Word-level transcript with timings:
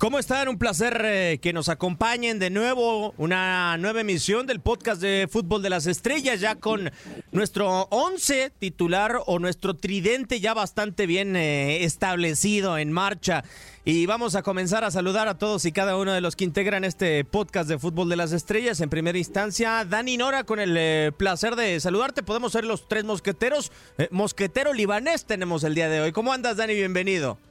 ¿Cómo 0.00 0.18
están? 0.18 0.48
Un 0.48 0.56
placer 0.56 1.02
eh, 1.04 1.38
que 1.42 1.52
nos 1.52 1.68
acompañen 1.68 2.38
de 2.38 2.48
nuevo. 2.48 3.12
Una 3.18 3.76
nueva 3.76 4.00
emisión 4.00 4.46
del 4.46 4.60
podcast 4.60 4.98
de 5.02 5.28
Fútbol 5.30 5.60
de 5.60 5.68
las 5.68 5.84
Estrellas, 5.84 6.40
ya 6.40 6.54
con 6.54 6.90
nuestro 7.32 7.82
once 7.90 8.50
titular 8.58 9.18
o 9.26 9.38
nuestro 9.38 9.76
tridente 9.76 10.40
ya 10.40 10.54
bastante 10.54 11.06
bien 11.06 11.36
eh, 11.36 11.84
establecido 11.84 12.78
en 12.78 12.92
marcha. 12.92 13.44
Y 13.84 14.06
vamos 14.06 14.36
a 14.36 14.42
comenzar 14.42 14.84
a 14.84 14.90
saludar 14.90 15.28
a 15.28 15.36
todos 15.36 15.66
y 15.66 15.72
cada 15.72 15.98
uno 15.98 16.14
de 16.14 16.22
los 16.22 16.34
que 16.34 16.44
integran 16.44 16.84
este 16.84 17.22
podcast 17.26 17.68
de 17.68 17.78
Fútbol 17.78 18.08
de 18.08 18.16
las 18.16 18.32
Estrellas. 18.32 18.80
En 18.80 18.88
primera 18.88 19.18
instancia, 19.18 19.84
Dani 19.84 20.16
Nora, 20.16 20.44
con 20.44 20.60
el 20.60 20.74
eh, 20.78 21.12
placer 21.14 21.56
de 21.56 21.78
saludarte. 21.78 22.22
Podemos 22.22 22.52
ser 22.52 22.64
los 22.64 22.88
tres 22.88 23.04
mosqueteros. 23.04 23.70
Mosquetero 24.10 24.72
libanés 24.72 25.26
tenemos 25.26 25.62
el 25.62 25.74
día 25.74 25.90
de 25.90 26.00
hoy. 26.00 26.12
¿Cómo 26.12 26.32
andas, 26.32 26.56
Dani? 26.56 26.72
Bienvenido. 26.72 27.49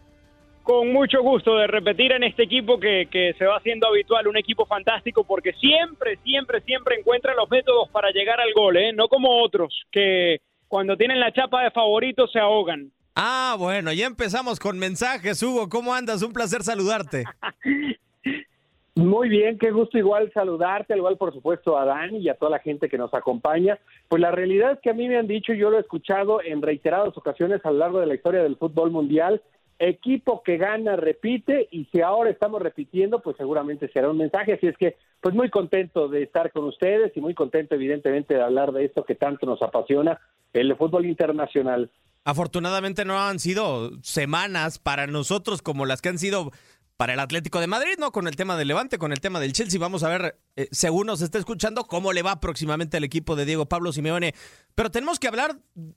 Con 0.69 0.93
mucho 0.93 1.23
gusto 1.23 1.57
de 1.57 1.65
repetir 1.65 2.11
en 2.11 2.21
este 2.21 2.43
equipo 2.43 2.79
que, 2.79 3.07
que 3.09 3.33
se 3.39 3.45
va 3.45 3.57
haciendo 3.57 3.87
habitual, 3.87 4.27
un 4.27 4.37
equipo 4.37 4.67
fantástico 4.67 5.23
porque 5.23 5.51
siempre, 5.53 6.17
siempre, 6.17 6.61
siempre 6.61 6.99
encuentra 6.99 7.33
los 7.33 7.49
métodos 7.49 7.89
para 7.89 8.11
llegar 8.11 8.39
al 8.39 8.53
gol, 8.53 8.77
¿eh? 8.77 8.93
no 8.93 9.07
como 9.07 9.41
otros 9.41 9.73
que 9.91 10.41
cuando 10.67 10.95
tienen 10.95 11.19
la 11.19 11.33
chapa 11.33 11.63
de 11.63 11.71
favorito 11.71 12.27
se 12.27 12.37
ahogan. 12.37 12.91
Ah, 13.15 13.55
bueno, 13.57 13.91
ya 13.93 14.05
empezamos 14.05 14.59
con 14.59 14.77
mensajes, 14.77 15.41
Hugo. 15.41 15.69
¿Cómo 15.69 15.91
andas? 15.91 16.21
Un 16.21 16.33
placer 16.33 16.61
saludarte. 16.61 17.23
Muy 18.93 19.27
bien, 19.27 19.57
qué 19.57 19.71
gusto 19.71 19.97
igual 19.97 20.31
saludarte, 20.35 20.95
igual 20.95 21.17
por 21.17 21.33
supuesto 21.33 21.79
a 21.79 21.85
Dan 21.85 22.17
y 22.17 22.29
a 22.29 22.35
toda 22.35 22.51
la 22.51 22.59
gente 22.59 22.89
que 22.89 22.97
nos 22.99 23.11
acompaña. 23.15 23.79
Pues 24.07 24.21
la 24.21 24.29
realidad 24.29 24.73
es 24.73 24.79
que 24.81 24.91
a 24.91 24.93
mí 24.93 25.07
me 25.07 25.17
han 25.17 25.25
dicho, 25.25 25.51
yo 25.51 25.71
lo 25.71 25.77
he 25.77 25.81
escuchado 25.81 26.43
en 26.43 26.61
reiteradas 26.61 27.17
ocasiones 27.17 27.65
a 27.65 27.71
lo 27.71 27.79
largo 27.79 27.99
de 27.99 28.05
la 28.05 28.13
historia 28.13 28.43
del 28.43 28.55
fútbol 28.55 28.91
mundial, 28.91 29.41
equipo 29.79 30.43
que 30.43 30.57
gana 30.57 30.97
repite 30.97 31.67
y 31.71 31.85
si 31.85 32.01
ahora 32.01 32.29
estamos 32.29 32.61
repitiendo, 32.61 33.21
pues 33.21 33.37
seguramente 33.37 33.89
será 33.91 34.09
un 34.09 34.17
mensaje. 34.17 34.53
Así 34.53 34.67
es 34.67 34.77
que, 34.77 34.97
pues 35.21 35.33
muy 35.33 35.49
contento 35.49 36.09
de 36.09 36.23
estar 36.23 36.51
con 36.51 36.65
ustedes 36.65 37.15
y 37.15 37.21
muy 37.21 37.33
contento 37.33 37.75
evidentemente 37.75 38.33
de 38.33 38.41
hablar 38.41 38.73
de 38.73 38.85
esto 38.85 39.05
que 39.05 39.15
tanto 39.15 39.45
nos 39.45 39.61
apasiona, 39.61 40.19
el 40.53 40.75
fútbol 40.75 41.05
internacional. 41.05 41.89
Afortunadamente 42.25 43.05
no 43.05 43.17
han 43.19 43.39
sido 43.39 43.91
semanas 44.01 44.77
para 44.77 45.07
nosotros 45.07 45.61
como 45.61 45.85
las 45.85 46.01
que 46.01 46.09
han 46.09 46.19
sido 46.19 46.51
para 46.97 47.13
el 47.13 47.19
Atlético 47.21 47.61
de 47.61 47.67
Madrid, 47.67 47.95
¿no? 47.97 48.11
Con 48.11 48.27
el 48.27 48.35
tema 48.35 48.57
del 48.57 48.67
Levante, 48.67 48.97
con 48.97 49.13
el 49.13 49.21
tema 49.21 49.39
del 49.39 49.53
Chelsea. 49.53 49.79
Vamos 49.79 50.03
a 50.03 50.09
ver, 50.09 50.37
eh, 50.57 50.67
según 50.71 51.07
nos 51.07 51.21
está 51.21 51.37
escuchando, 51.37 51.85
cómo 51.85 52.11
le 52.11 52.23
va 52.23 52.41
próximamente 52.41 52.97
al 52.97 53.05
equipo 53.05 53.37
de 53.37 53.45
Diego 53.45 53.67
Pablo 53.67 53.93
Simeone. 53.93 54.33
Pero 54.75 54.91
tenemos 54.91 55.17
que 55.17 55.29
hablar 55.29 55.55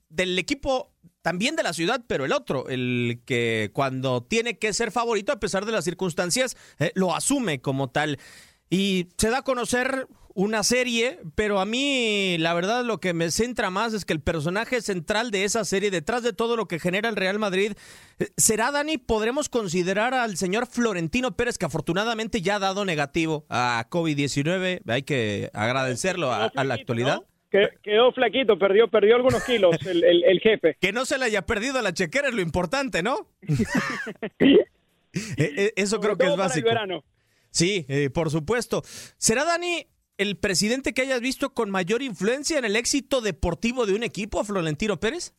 del 0.08 0.38
equipo 0.38 0.92
también 1.22 1.56
de 1.56 1.62
la 1.62 1.72
ciudad, 1.72 2.04
pero 2.06 2.24
el 2.24 2.32
otro, 2.32 2.68
el 2.68 3.22
que 3.24 3.70
cuando 3.72 4.22
tiene 4.22 4.58
que 4.58 4.72
ser 4.72 4.90
favorito, 4.90 5.32
a 5.32 5.40
pesar 5.40 5.64
de 5.64 5.72
las 5.72 5.84
circunstancias, 5.84 6.56
eh, 6.78 6.92
lo 6.94 7.14
asume 7.14 7.60
como 7.60 7.90
tal. 7.90 8.18
Y 8.68 9.08
se 9.16 9.30
da 9.30 9.38
a 9.38 9.42
conocer 9.42 10.08
una 10.34 10.62
serie, 10.62 11.20
pero 11.34 11.60
a 11.60 11.66
mí 11.66 12.36
la 12.38 12.54
verdad 12.54 12.84
lo 12.84 13.00
que 13.00 13.12
me 13.12 13.30
centra 13.30 13.70
más 13.70 13.92
es 13.92 14.04
que 14.04 14.14
el 14.14 14.20
personaje 14.20 14.80
central 14.80 15.30
de 15.30 15.44
esa 15.44 15.64
serie, 15.64 15.90
detrás 15.90 16.22
de 16.22 16.32
todo 16.32 16.56
lo 16.56 16.66
que 16.66 16.80
genera 16.80 17.08
el 17.08 17.16
Real 17.16 17.38
Madrid, 17.38 17.72
eh, 18.18 18.30
será 18.36 18.70
Dani, 18.70 18.98
podremos 18.98 19.48
considerar 19.48 20.14
al 20.14 20.36
señor 20.36 20.66
Florentino 20.66 21.36
Pérez, 21.36 21.58
que 21.58 21.66
afortunadamente 21.66 22.40
ya 22.40 22.56
ha 22.56 22.60
dado 22.60 22.84
negativo 22.84 23.44
a 23.48 23.86
COVID-19, 23.90 24.80
hay 24.86 25.02
que 25.02 25.50
agradecerlo 25.52 26.32
a, 26.32 26.46
a 26.46 26.64
la 26.64 26.74
actualidad. 26.74 27.22
Quedó 27.82 28.12
flaquito, 28.12 28.58
perdió, 28.58 28.88
perdió 28.88 29.16
algunos 29.16 29.44
kilos 29.44 29.76
el, 29.86 30.02
el, 30.04 30.24
el, 30.24 30.40
jefe. 30.40 30.76
Que 30.80 30.92
no 30.92 31.04
se 31.04 31.18
le 31.18 31.26
haya 31.26 31.42
perdido 31.42 31.78
a 31.78 31.82
la 31.82 31.92
chequera 31.92 32.28
es 32.28 32.34
lo 32.34 32.40
importante, 32.40 33.02
¿no? 33.02 33.28
Eso 35.12 36.00
creo 36.00 36.16
que 36.16 36.26
es 36.26 36.36
básico. 36.36 36.70
Sí, 37.50 37.84
eh, 37.88 38.08
por 38.08 38.30
supuesto. 38.30 38.80
¿Será 39.18 39.44
Dani 39.44 39.86
el 40.16 40.38
presidente 40.38 40.94
que 40.94 41.02
hayas 41.02 41.20
visto 41.20 41.52
con 41.52 41.70
mayor 41.70 42.00
influencia 42.00 42.58
en 42.58 42.64
el 42.64 42.76
éxito 42.76 43.20
deportivo 43.20 43.84
de 43.84 43.94
un 43.94 44.02
equipo, 44.02 44.42
Florentino 44.44 44.98
Pérez? 44.98 45.34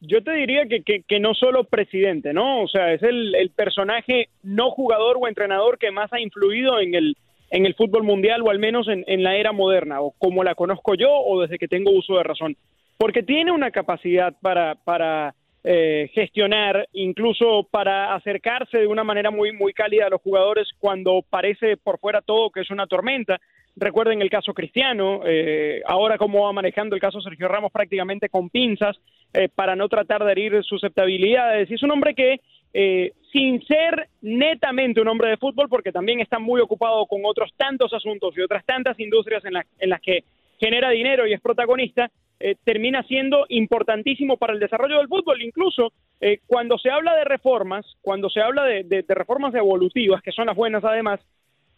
Yo 0.00 0.24
te 0.24 0.32
diría 0.32 0.66
que, 0.66 0.82
que, 0.82 1.04
que 1.06 1.20
no 1.20 1.32
solo 1.34 1.62
presidente, 1.62 2.32
¿no? 2.32 2.62
O 2.62 2.68
sea, 2.68 2.92
es 2.92 3.04
el, 3.04 3.36
el, 3.36 3.50
personaje 3.50 4.30
no 4.42 4.72
jugador 4.72 5.16
o 5.20 5.28
entrenador 5.28 5.78
que 5.78 5.92
más 5.92 6.12
ha 6.12 6.18
influido 6.18 6.80
en 6.80 6.96
el, 6.96 7.16
en 7.52 7.66
el 7.66 7.74
fútbol 7.74 8.02
mundial 8.02 8.42
o 8.42 8.50
al 8.50 8.58
menos 8.58 8.88
en, 8.88 9.04
en 9.06 9.22
la 9.22 9.36
era 9.36 9.52
moderna, 9.52 10.00
o 10.00 10.12
como 10.18 10.42
la 10.42 10.54
conozco 10.54 10.94
yo 10.94 11.12
o 11.12 11.42
desde 11.42 11.58
que 11.58 11.68
tengo 11.68 11.92
uso 11.92 12.16
de 12.16 12.22
razón. 12.24 12.56
Porque 12.96 13.22
tiene 13.22 13.52
una 13.52 13.70
capacidad 13.70 14.34
para, 14.40 14.74
para 14.74 15.34
eh, 15.64 16.10
gestionar, 16.14 16.88
incluso 16.92 17.68
para 17.70 18.14
acercarse 18.14 18.78
de 18.78 18.86
una 18.86 19.04
manera 19.04 19.30
muy, 19.30 19.52
muy 19.52 19.72
cálida 19.72 20.06
a 20.06 20.10
los 20.10 20.22
jugadores 20.22 20.68
cuando 20.78 21.22
parece 21.28 21.76
por 21.76 22.00
fuera 22.00 22.22
todo 22.22 22.50
que 22.50 22.62
es 22.62 22.70
una 22.70 22.86
tormenta. 22.86 23.38
Recuerden 23.76 24.22
el 24.22 24.30
caso 24.30 24.54
Cristiano, 24.54 25.20
eh, 25.24 25.80
ahora 25.86 26.18
cómo 26.18 26.44
va 26.44 26.52
manejando 26.52 26.96
el 26.96 27.00
caso 27.00 27.20
Sergio 27.20 27.48
Ramos 27.48 27.70
prácticamente 27.70 28.28
con 28.28 28.50
pinzas 28.50 28.96
eh, 29.34 29.48
para 29.54 29.76
no 29.76 29.88
tratar 29.88 30.24
de 30.24 30.32
herir 30.32 30.64
susceptibilidades. 30.64 31.70
Y 31.70 31.74
es 31.74 31.82
un 31.82 31.90
hombre 31.90 32.14
que, 32.14 32.40
eh, 32.72 33.12
sin 33.32 33.64
ser 33.66 34.08
netamente 34.20 35.00
un 35.00 35.08
hombre 35.08 35.30
de 35.30 35.36
fútbol, 35.36 35.68
porque 35.68 35.92
también 35.92 36.20
está 36.20 36.38
muy 36.38 36.60
ocupado 36.60 37.06
con 37.06 37.20
otros 37.24 37.50
tantos 37.56 37.92
asuntos 37.92 38.34
y 38.36 38.40
otras 38.40 38.64
tantas 38.64 38.98
industrias 39.00 39.44
en, 39.44 39.54
en 39.78 39.90
las 39.90 40.00
que 40.00 40.24
genera 40.58 40.90
dinero 40.90 41.26
y 41.26 41.32
es 41.32 41.40
protagonista, 41.40 42.10
eh, 42.38 42.56
termina 42.64 43.02
siendo 43.04 43.46
importantísimo 43.48 44.36
para 44.36 44.52
el 44.52 44.60
desarrollo 44.60 44.98
del 44.98 45.08
fútbol. 45.08 45.42
Incluso 45.42 45.92
eh, 46.20 46.40
cuando 46.46 46.78
se 46.78 46.90
habla 46.90 47.14
de 47.16 47.24
reformas, 47.24 47.86
cuando 48.00 48.28
se 48.28 48.40
habla 48.40 48.64
de 48.64 49.04
reformas 49.08 49.54
evolutivas, 49.54 50.22
que 50.22 50.32
son 50.32 50.46
las 50.46 50.56
buenas 50.56 50.84
además, 50.84 51.20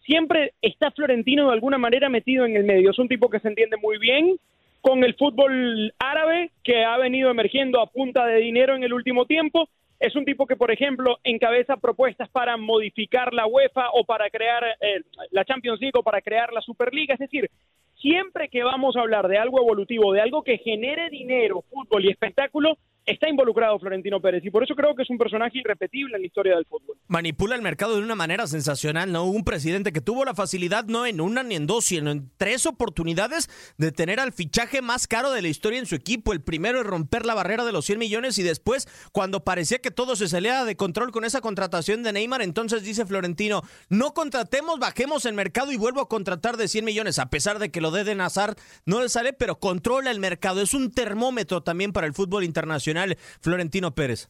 siempre 0.05 0.53
está 0.61 0.91
Florentino 0.91 1.47
de 1.47 1.53
alguna 1.53 1.77
manera 1.77 2.09
metido 2.09 2.45
en 2.45 2.55
el 2.55 2.63
medio. 2.63 2.91
Es 2.91 2.99
un 2.99 3.07
tipo 3.07 3.29
que 3.29 3.39
se 3.39 3.47
entiende 3.47 3.77
muy 3.77 3.97
bien 3.97 4.37
con 4.81 5.03
el 5.03 5.15
fútbol 5.15 5.93
árabe, 5.97 6.51
que 6.63 6.85
ha 6.85 6.97
venido 6.97 7.31
emergiendo 7.31 7.81
a 7.81 7.87
punta 7.87 8.25
de 8.27 8.37
dinero 8.37 8.75
en 8.75 8.83
el 8.83 8.93
último 8.93 9.25
tiempo. 9.25 9.67
Es 9.99 10.15
un 10.15 10.25
tipo 10.25 10.45
que, 10.45 10.55
por 10.55 10.71
ejemplo, 10.71 11.17
encabeza 11.23 11.77
propuestas 11.77 12.29
para 12.29 12.57
modificar 12.57 13.33
la 13.33 13.47
UEFA 13.47 13.89
o 13.93 14.03
para 14.03 14.29
crear 14.29 14.63
eh, 14.81 15.01
la 15.31 15.45
Champions 15.45 15.79
League 15.79 15.97
o 15.97 16.03
para 16.03 16.21
crear 16.21 16.51
la 16.51 16.61
Superliga. 16.61 17.13
Es 17.13 17.19
decir, 17.19 17.49
siempre 18.01 18.49
que 18.49 18.63
vamos 18.63 18.95
a 18.95 19.01
hablar 19.01 19.27
de 19.27 19.37
algo 19.37 19.61
evolutivo, 19.61 20.13
de 20.13 20.21
algo 20.21 20.43
que 20.43 20.57
genere 20.57 21.09
dinero, 21.09 21.63
fútbol 21.69 22.05
y 22.05 22.09
espectáculo, 22.09 22.77
está 23.05 23.29
involucrado 23.29 23.77
Florentino 23.79 24.19
Pérez 24.19 24.43
y 24.43 24.49
por 24.49 24.63
eso 24.63 24.73
creo 24.75 24.95
que 24.95 25.03
es 25.03 25.09
un 25.09 25.17
personaje 25.17 25.59
irrepetible 25.59 26.15
en 26.15 26.21
la 26.21 26.27
historia 26.27 26.55
del 26.55 26.65
fútbol. 26.65 26.97
Manipula 27.07 27.55
el 27.55 27.61
mercado 27.61 27.95
de 27.95 28.01
una 28.01 28.15
manera 28.15 28.47
sensacional, 28.47 29.11
¿no? 29.11 29.25
Un 29.25 29.43
presidente 29.43 29.93
que 29.93 30.01
tuvo 30.01 30.25
la 30.25 30.33
facilidad 30.33 30.85
no 30.85 31.05
en 31.05 31.21
una 31.21 31.43
ni 31.43 31.55
en 31.55 31.67
dos, 31.67 31.85
sino 31.85 32.09
en 32.09 32.31
tres 32.37 32.65
oportunidades 32.65 33.49
de 33.77 33.91
tener 33.91 34.19
al 34.19 34.33
fichaje 34.33 34.81
más 34.81 35.07
caro 35.07 35.31
de 35.31 35.43
la 35.43 35.47
historia 35.49 35.79
en 35.79 35.85
su 35.85 35.95
equipo. 35.95 36.33
El 36.33 36.41
primero 36.41 36.79
es 36.79 36.85
romper 36.85 37.25
la 37.25 37.35
barrera 37.35 37.63
de 37.63 37.71
los 37.71 37.85
100 37.85 37.99
millones 37.99 38.37
y 38.39 38.43
después, 38.43 38.87
cuando 39.11 39.43
parecía 39.43 39.79
que 39.79 39.91
todo 39.91 40.15
se 40.15 40.27
salía 40.27 40.65
de 40.65 40.75
control 40.75 41.11
con 41.11 41.25
esa 41.25 41.41
contratación 41.41 42.01
de 42.01 42.13
Neymar, 42.13 42.41
entonces 42.41 42.83
dice 42.83 43.05
Florentino, 43.05 43.61
no 43.89 44.13
contratemos, 44.13 44.79
bajemos 44.79 45.25
el 45.25 45.33
mercado 45.33 45.71
y 45.71 45.77
vuelvo 45.77 46.01
a 46.01 46.09
contratar 46.09 46.57
de 46.57 46.67
100 46.67 46.83
millones, 46.85 47.19
a 47.19 47.29
pesar 47.29 47.59
de 47.59 47.69
que 47.69 47.81
lo 47.81 47.91
de 47.91 48.15
Nazar 48.15 48.55
no 48.85 49.01
le 49.01 49.09
sale, 49.09 49.33
pero 49.33 49.59
controla 49.59 50.11
el 50.11 50.19
mercado. 50.19 50.61
Es 50.61 50.73
un 50.73 50.91
termómetro 50.91 51.61
también 51.61 51.93
para 51.93 52.07
el 52.07 52.13
fútbol 52.13 52.43
internacional 52.43 52.94
Florentino 53.41 53.91
Pérez. 53.91 54.29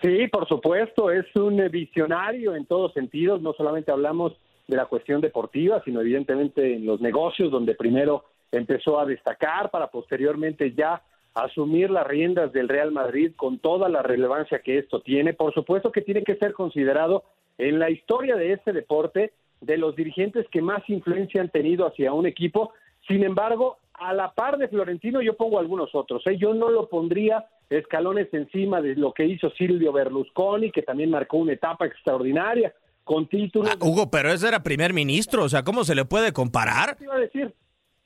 Sí, 0.00 0.28
por 0.28 0.48
supuesto, 0.48 1.10
es 1.10 1.26
un 1.34 1.68
visionario 1.70 2.54
en 2.54 2.64
todos 2.64 2.92
sentidos, 2.92 3.42
no 3.42 3.52
solamente 3.52 3.90
hablamos 3.90 4.32
de 4.68 4.76
la 4.76 4.86
cuestión 4.86 5.20
deportiva, 5.20 5.82
sino 5.84 6.00
evidentemente 6.00 6.74
en 6.74 6.86
los 6.86 7.00
negocios, 7.00 7.50
donde 7.50 7.74
primero 7.74 8.24
empezó 8.52 9.00
a 9.00 9.04
destacar 9.04 9.70
para 9.70 9.88
posteriormente 9.88 10.72
ya 10.72 11.02
asumir 11.34 11.90
las 11.90 12.06
riendas 12.06 12.52
del 12.52 12.68
Real 12.68 12.92
Madrid 12.92 13.32
con 13.36 13.58
toda 13.58 13.88
la 13.88 14.02
relevancia 14.02 14.60
que 14.60 14.78
esto 14.78 15.00
tiene. 15.00 15.34
Por 15.34 15.52
supuesto 15.54 15.92
que 15.92 16.02
tiene 16.02 16.22
que 16.22 16.36
ser 16.36 16.52
considerado 16.52 17.24
en 17.58 17.78
la 17.78 17.90
historia 17.90 18.36
de 18.36 18.52
este 18.52 18.72
deporte 18.72 19.32
de 19.60 19.76
los 19.76 19.94
dirigentes 19.94 20.46
que 20.50 20.62
más 20.62 20.88
influencia 20.88 21.40
han 21.40 21.50
tenido 21.50 21.86
hacia 21.86 22.12
un 22.12 22.26
equipo. 22.26 22.72
Sin 23.06 23.22
embargo, 23.22 23.78
a 24.00 24.14
la 24.14 24.32
par 24.32 24.56
de 24.56 24.66
Florentino 24.68 25.20
yo 25.20 25.36
pongo 25.36 25.58
algunos 25.58 25.94
otros. 25.94 26.26
¿eh? 26.26 26.36
Yo 26.38 26.54
no 26.54 26.70
lo 26.70 26.88
pondría 26.88 27.46
escalones 27.68 28.32
encima 28.32 28.80
de 28.80 28.96
lo 28.96 29.12
que 29.12 29.26
hizo 29.26 29.50
Silvio 29.50 29.92
Berlusconi, 29.92 30.72
que 30.72 30.82
también 30.82 31.10
marcó 31.10 31.36
una 31.36 31.52
etapa 31.52 31.86
extraordinaria 31.86 32.74
con 33.04 33.28
títulos. 33.28 33.70
Ah, 33.70 33.76
Hugo, 33.78 34.10
pero 34.10 34.30
ese 34.30 34.48
era 34.48 34.62
primer 34.62 34.94
ministro, 34.94 35.44
o 35.44 35.48
sea, 35.48 35.62
¿cómo 35.62 35.84
se 35.84 35.94
le 35.94 36.04
puede 36.06 36.32
comparar? 36.32 36.90
Eso 36.90 36.98
te 36.98 37.04
iba 37.04 37.14
a 37.14 37.18
decir, 37.18 37.54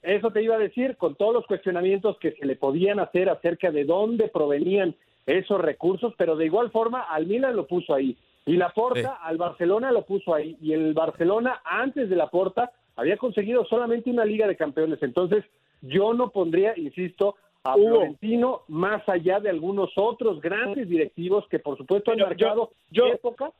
eso 0.03 0.31
te 0.33 0.43
iba 0.43 0.57
a 0.57 0.59
decir, 0.59 0.97
con 0.97 1.15
todos 1.15 1.33
los 1.33 1.47
cuestionamientos 1.47 2.19
que 2.19 2.33
se 2.33 2.45
le 2.45 2.57
podían 2.57 2.99
hacer 2.99 3.31
acerca 3.31 3.71
de 3.71 3.85
dónde 3.85 4.29
provenían 4.29 4.97
esos 5.27 5.61
recursos, 5.61 6.13
pero 6.19 6.37
de 6.37 6.47
igual 6.47 6.71
forma 6.71 7.03
al 7.03 7.27
Milan 7.27 7.57
lo 7.57 7.67
puso 7.67 7.95
ahí. 7.95 8.19
Y 8.47 8.57
la 8.57 8.71
Porta 8.71 9.21
al 9.23 9.39
Barcelona 9.39 9.91
lo 9.91 10.05
puso 10.05 10.35
ahí. 10.35 10.59
Y 10.61 10.73
el 10.73 10.93
Barcelona, 10.93 11.63
antes 11.65 12.11
de 12.11 12.17
la 12.17 12.29
Porta, 12.29 12.73
había 12.97 13.17
conseguido 13.17 13.65
solamente 13.65 14.11
una 14.11 14.27
Liga 14.27 14.47
de 14.47 14.57
Campeones. 14.57 15.03
Entonces, 15.03 15.45
yo 15.87 16.13
no 16.15 16.31
pondría, 16.31 16.75
insisto, 16.77 17.37
a 17.63 17.77
Hugo. 17.77 17.89
Florentino 17.97 18.61
más 18.69 19.09
allá 19.09 19.41
de 19.41 19.49
algunos 19.51 19.91
otros 19.97 20.41
grandes 20.41 20.89
directivos 20.89 21.47
que, 21.49 21.59
por 21.59 21.77
supuesto, 21.79 22.13
han 22.13 22.19
Yo- 22.19 22.27
marcado 22.27 22.71
yo- 22.91 23.07
época. 23.07 23.53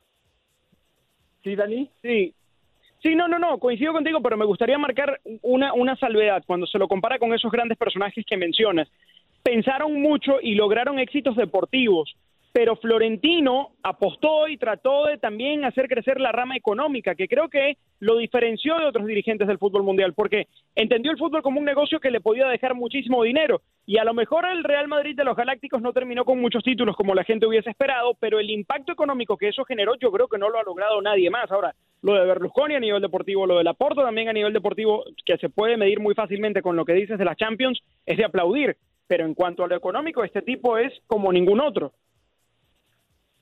¿Sí, 1.43 1.55
Dani? 1.55 1.89
Sí. 2.01 2.33
Sí, 3.01 3.13
no, 3.15 3.27
no, 3.27 3.37
no, 3.37 3.59
coincido 3.59 3.93
contigo, 3.93 4.19
pero 4.21 4.35
me 4.37 4.45
gustaría 4.45 4.77
marcar 4.79 5.19
una, 5.43 5.73
una 5.73 5.95
salvedad 5.95 6.43
cuando 6.47 6.65
se 6.65 6.79
lo 6.79 6.87
compara 6.87 7.19
con 7.19 7.33
esos 7.33 7.51
grandes 7.51 7.77
personajes 7.77 8.25
que 8.25 8.37
mencionas. 8.37 8.87
Pensaron 9.43 10.01
mucho 10.01 10.39
y 10.41 10.55
lograron 10.55 10.97
éxitos 10.97 11.35
deportivos, 11.35 12.15
pero 12.55 12.77
Florentino 12.77 13.71
apostó 13.83 14.47
y 14.47 14.55
trató 14.55 15.07
de 15.07 15.17
también 15.17 15.65
hacer 15.65 15.89
crecer 15.89 16.21
la 16.21 16.31
rama 16.31 16.55
económica, 16.55 17.13
que 17.13 17.27
creo 17.27 17.49
que 17.49 17.75
lo 17.99 18.15
diferenció 18.15 18.77
de 18.77 18.85
otros 18.85 19.05
dirigentes 19.05 19.45
del 19.45 19.57
fútbol 19.57 19.83
mundial, 19.83 20.13
porque 20.13 20.47
entendió 20.73 21.11
el 21.11 21.17
fútbol 21.17 21.41
como 21.41 21.59
un 21.59 21.65
negocio 21.65 21.99
que 21.99 22.11
le 22.11 22.21
podía 22.21 22.47
dejar 22.47 22.73
muchísimo 22.73 23.23
dinero. 23.23 23.61
Y 23.85 23.97
a 23.97 24.05
lo 24.05 24.13
mejor 24.13 24.45
el 24.45 24.63
Real 24.63 24.87
Madrid 24.87 25.17
de 25.17 25.25
los 25.25 25.35
Galácticos 25.35 25.81
no 25.81 25.91
terminó 25.91 26.23
con 26.23 26.39
muchos 26.39 26.63
títulos 26.63 26.95
como 26.95 27.13
la 27.13 27.25
gente 27.25 27.45
hubiese 27.45 27.71
esperado, 27.71 28.13
pero 28.21 28.39
el 28.39 28.49
impacto 28.49 28.93
económico 28.93 29.35
que 29.35 29.49
eso 29.49 29.65
generó 29.65 29.95
yo 29.99 30.09
creo 30.09 30.29
que 30.29 30.37
no 30.37 30.47
lo 30.49 30.57
ha 30.57 30.63
logrado 30.63 31.01
nadie 31.01 31.29
más. 31.29 31.51
Ahora, 31.51 31.75
lo 32.03 32.13
de 32.13 32.25
Berlusconi 32.25 32.75
a 32.75 32.79
nivel 32.79 33.01
deportivo, 33.01 33.45
lo 33.45 33.57
de 33.57 33.65
Laporta 33.65 34.01
también 34.01 34.29
a 34.29 34.33
nivel 34.33 34.53
deportivo, 34.53 35.03
que 35.25 35.35
se 35.39 35.49
puede 35.49 35.75
medir 35.75 35.99
muy 35.99 36.15
fácilmente 36.15 36.61
con 36.61 36.77
lo 36.77 36.85
que 36.85 36.93
dices 36.93 37.17
de 37.17 37.25
las 37.25 37.35
Champions, 37.35 37.81
es 38.05 38.15
de 38.15 38.23
aplaudir. 38.23 38.77
Pero 39.07 39.25
en 39.25 39.33
cuanto 39.33 39.65
a 39.65 39.67
lo 39.67 39.75
económico, 39.75 40.23
este 40.23 40.41
tipo 40.41 40.77
es 40.77 40.93
como 41.05 41.33
ningún 41.33 41.59
otro. 41.59 41.91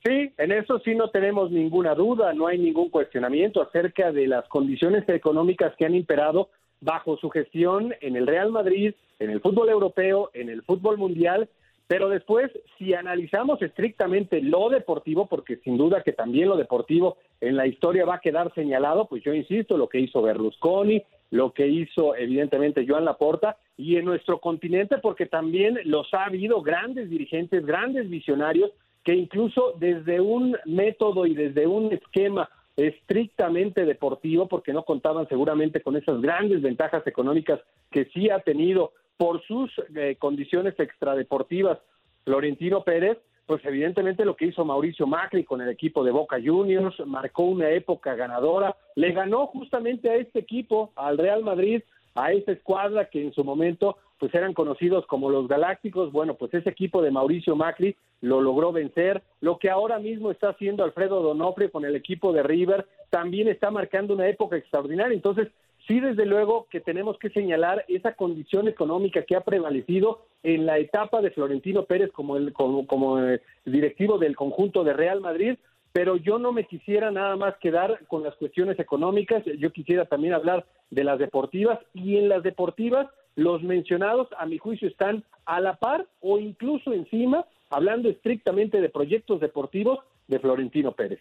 Sí, 0.05 0.33
en 0.37 0.51
eso 0.51 0.79
sí 0.79 0.95
no 0.95 1.09
tenemos 1.11 1.49
ninguna 1.49 1.95
duda, 1.95 2.33
no 2.33 2.47
hay 2.47 2.57
ningún 2.57 2.89
cuestionamiento 2.89 3.61
acerca 3.61 4.11
de 4.11 4.27
las 4.27 4.45
condiciones 4.49 5.07
económicas 5.07 5.73
que 5.77 5.85
han 5.85 5.95
imperado 5.95 6.49
bajo 6.81 7.15
su 7.15 7.29
gestión 7.29 7.93
en 8.01 8.17
el 8.17 8.27
Real 8.27 8.51
Madrid, 8.51 8.93
en 9.19 9.29
el 9.29 9.39
fútbol 9.39 9.69
europeo, 9.69 10.29
en 10.33 10.49
el 10.49 10.61
fútbol 10.63 10.97
mundial, 10.97 11.47
pero 11.87 12.09
después, 12.09 12.51
si 12.77 12.93
analizamos 12.93 13.61
estrictamente 13.61 14.41
lo 14.41 14.69
deportivo, 14.69 15.27
porque 15.27 15.57
sin 15.57 15.77
duda 15.77 16.03
que 16.03 16.11
también 16.11 16.49
lo 16.49 16.57
deportivo 16.57 17.17
en 17.39 17.55
la 17.55 17.67
historia 17.67 18.05
va 18.05 18.15
a 18.15 18.21
quedar 18.21 18.53
señalado, 18.55 19.05
pues 19.05 19.23
yo 19.23 19.33
insisto, 19.33 19.77
lo 19.77 19.87
que 19.87 19.99
hizo 19.99 20.21
Berlusconi, 20.21 21.01
lo 21.31 21.53
que 21.53 21.67
hizo 21.67 22.15
evidentemente 22.15 22.85
Joan 22.85 23.05
Laporta, 23.05 23.55
y 23.77 23.95
en 23.95 24.05
nuestro 24.05 24.39
continente, 24.39 24.97
porque 24.97 25.27
también 25.27 25.79
los 25.85 26.13
ha 26.13 26.25
habido 26.25 26.61
grandes 26.61 27.09
dirigentes, 27.09 27.65
grandes 27.65 28.09
visionarios, 28.09 28.71
que 29.03 29.13
incluso 29.13 29.73
desde 29.77 30.21
un 30.21 30.57
método 30.65 31.25
y 31.25 31.33
desde 31.33 31.67
un 31.67 31.91
esquema 31.91 32.49
estrictamente 32.75 33.85
deportivo, 33.85 34.47
porque 34.47 34.73
no 34.73 34.83
contaban 34.83 35.27
seguramente 35.27 35.81
con 35.81 35.95
esas 35.95 36.21
grandes 36.21 36.61
ventajas 36.61 37.05
económicas 37.05 37.59
que 37.91 38.05
sí 38.05 38.29
ha 38.29 38.39
tenido 38.39 38.93
por 39.17 39.43
sus 39.45 39.71
eh, 39.95 40.15
condiciones 40.17 40.79
extradeportivas 40.79 41.79
Florentino 42.23 42.83
Pérez, 42.83 43.17
pues 43.45 43.63
evidentemente 43.65 44.25
lo 44.25 44.35
que 44.35 44.45
hizo 44.45 44.63
Mauricio 44.65 45.05
Macri 45.05 45.43
con 45.43 45.61
el 45.61 45.69
equipo 45.69 46.03
de 46.03 46.11
Boca 46.11 46.37
Juniors, 46.43 46.95
marcó 47.05 47.43
una 47.43 47.69
época 47.69 48.15
ganadora, 48.15 48.75
le 48.95 49.11
ganó 49.11 49.47
justamente 49.47 50.09
a 50.09 50.15
este 50.15 50.39
equipo, 50.39 50.93
al 50.95 51.17
Real 51.17 51.43
Madrid, 51.43 51.83
a 52.15 52.31
esa 52.31 52.53
escuadra 52.53 53.09
que 53.09 53.21
en 53.21 53.33
su 53.33 53.43
momento 53.43 53.97
pues 54.23 54.33
eran 54.35 54.53
conocidos 54.53 55.05
como 55.05 55.29
los 55.29 55.49
Galácticos, 55.49 56.13
bueno, 56.13 56.35
pues 56.35 56.53
ese 56.53 56.69
equipo 56.69 57.01
de 57.01 57.11
Mauricio 57.11 57.57
Macri 57.57 57.97
lo 58.21 58.39
logró 58.39 58.71
vencer, 58.71 59.21
lo 59.41 59.57
que 59.57 59.69
ahora 59.69 59.99
mismo 59.99 60.31
está 60.31 60.47
haciendo 60.47 60.85
Alfredo 60.85 61.21
Donofrio 61.21 61.69
con 61.69 61.83
el 61.83 61.93
equipo 61.93 62.31
de 62.31 62.41
River, 62.41 62.87
también 63.09 63.49
está 63.49 63.69
marcando 63.69 64.13
una 64.13 64.29
época 64.29 64.55
extraordinaria, 64.55 65.13
entonces 65.13 65.49
sí 65.87 65.99
desde 65.99 66.25
luego 66.25 66.67
que 66.69 66.79
tenemos 66.79 67.17
que 67.19 67.31
señalar 67.31 67.83
esa 67.89 68.13
condición 68.13 68.69
económica 68.69 69.23
que 69.23 69.35
ha 69.35 69.41
prevalecido 69.41 70.21
en 70.41 70.65
la 70.65 70.77
etapa 70.77 71.21
de 71.21 71.31
Florentino 71.31 71.83
Pérez 71.83 72.09
como 72.13 72.37
el 72.37 72.53
como, 72.53 72.87
como 72.87 73.19
eh, 73.19 73.41
directivo 73.65 74.19
del 74.19 74.37
conjunto 74.37 74.85
de 74.85 74.93
Real 74.93 75.19
Madrid, 75.19 75.57
pero 75.91 76.15
yo 76.15 76.39
no 76.39 76.53
me 76.53 76.63
quisiera 76.63 77.11
nada 77.11 77.35
más 77.35 77.57
quedar 77.57 77.99
con 78.07 78.23
las 78.23 78.35
cuestiones 78.35 78.79
económicas, 78.79 79.43
yo 79.59 79.73
quisiera 79.73 80.05
también 80.05 80.33
hablar 80.33 80.65
de 80.91 81.03
las 81.03 81.19
deportivas 81.19 81.77
y 81.93 82.15
en 82.15 82.29
las 82.29 82.41
deportivas 82.41 83.09
los 83.35 83.63
mencionados 83.63 84.27
a 84.37 84.45
mi 84.45 84.57
juicio 84.57 84.87
están 84.87 85.23
a 85.45 85.59
la 85.59 85.75
par 85.75 86.07
o 86.21 86.39
incluso 86.39 86.93
encima, 86.93 87.45
hablando 87.69 88.09
estrictamente 88.09 88.79
de 88.79 88.89
proyectos 88.89 89.39
deportivos 89.39 89.99
de 90.27 90.39
Florentino 90.39 90.91
Pérez. 90.91 91.19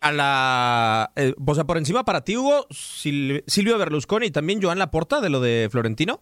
A 0.00 0.10
la. 0.10 1.12
eh, 1.14 1.32
o 1.46 1.54
sea, 1.54 1.64
por 1.64 1.78
encima 1.78 2.02
para 2.04 2.24
ti, 2.24 2.36
Hugo, 2.36 2.66
Sil- 2.74 3.44
Silvio 3.46 3.78
Berlusconi 3.78 4.26
y 4.26 4.30
también 4.32 4.60
Joan 4.60 4.78
Laporta 4.80 5.20
de 5.20 5.30
lo 5.30 5.40
de 5.40 5.68
Florentino. 5.70 6.20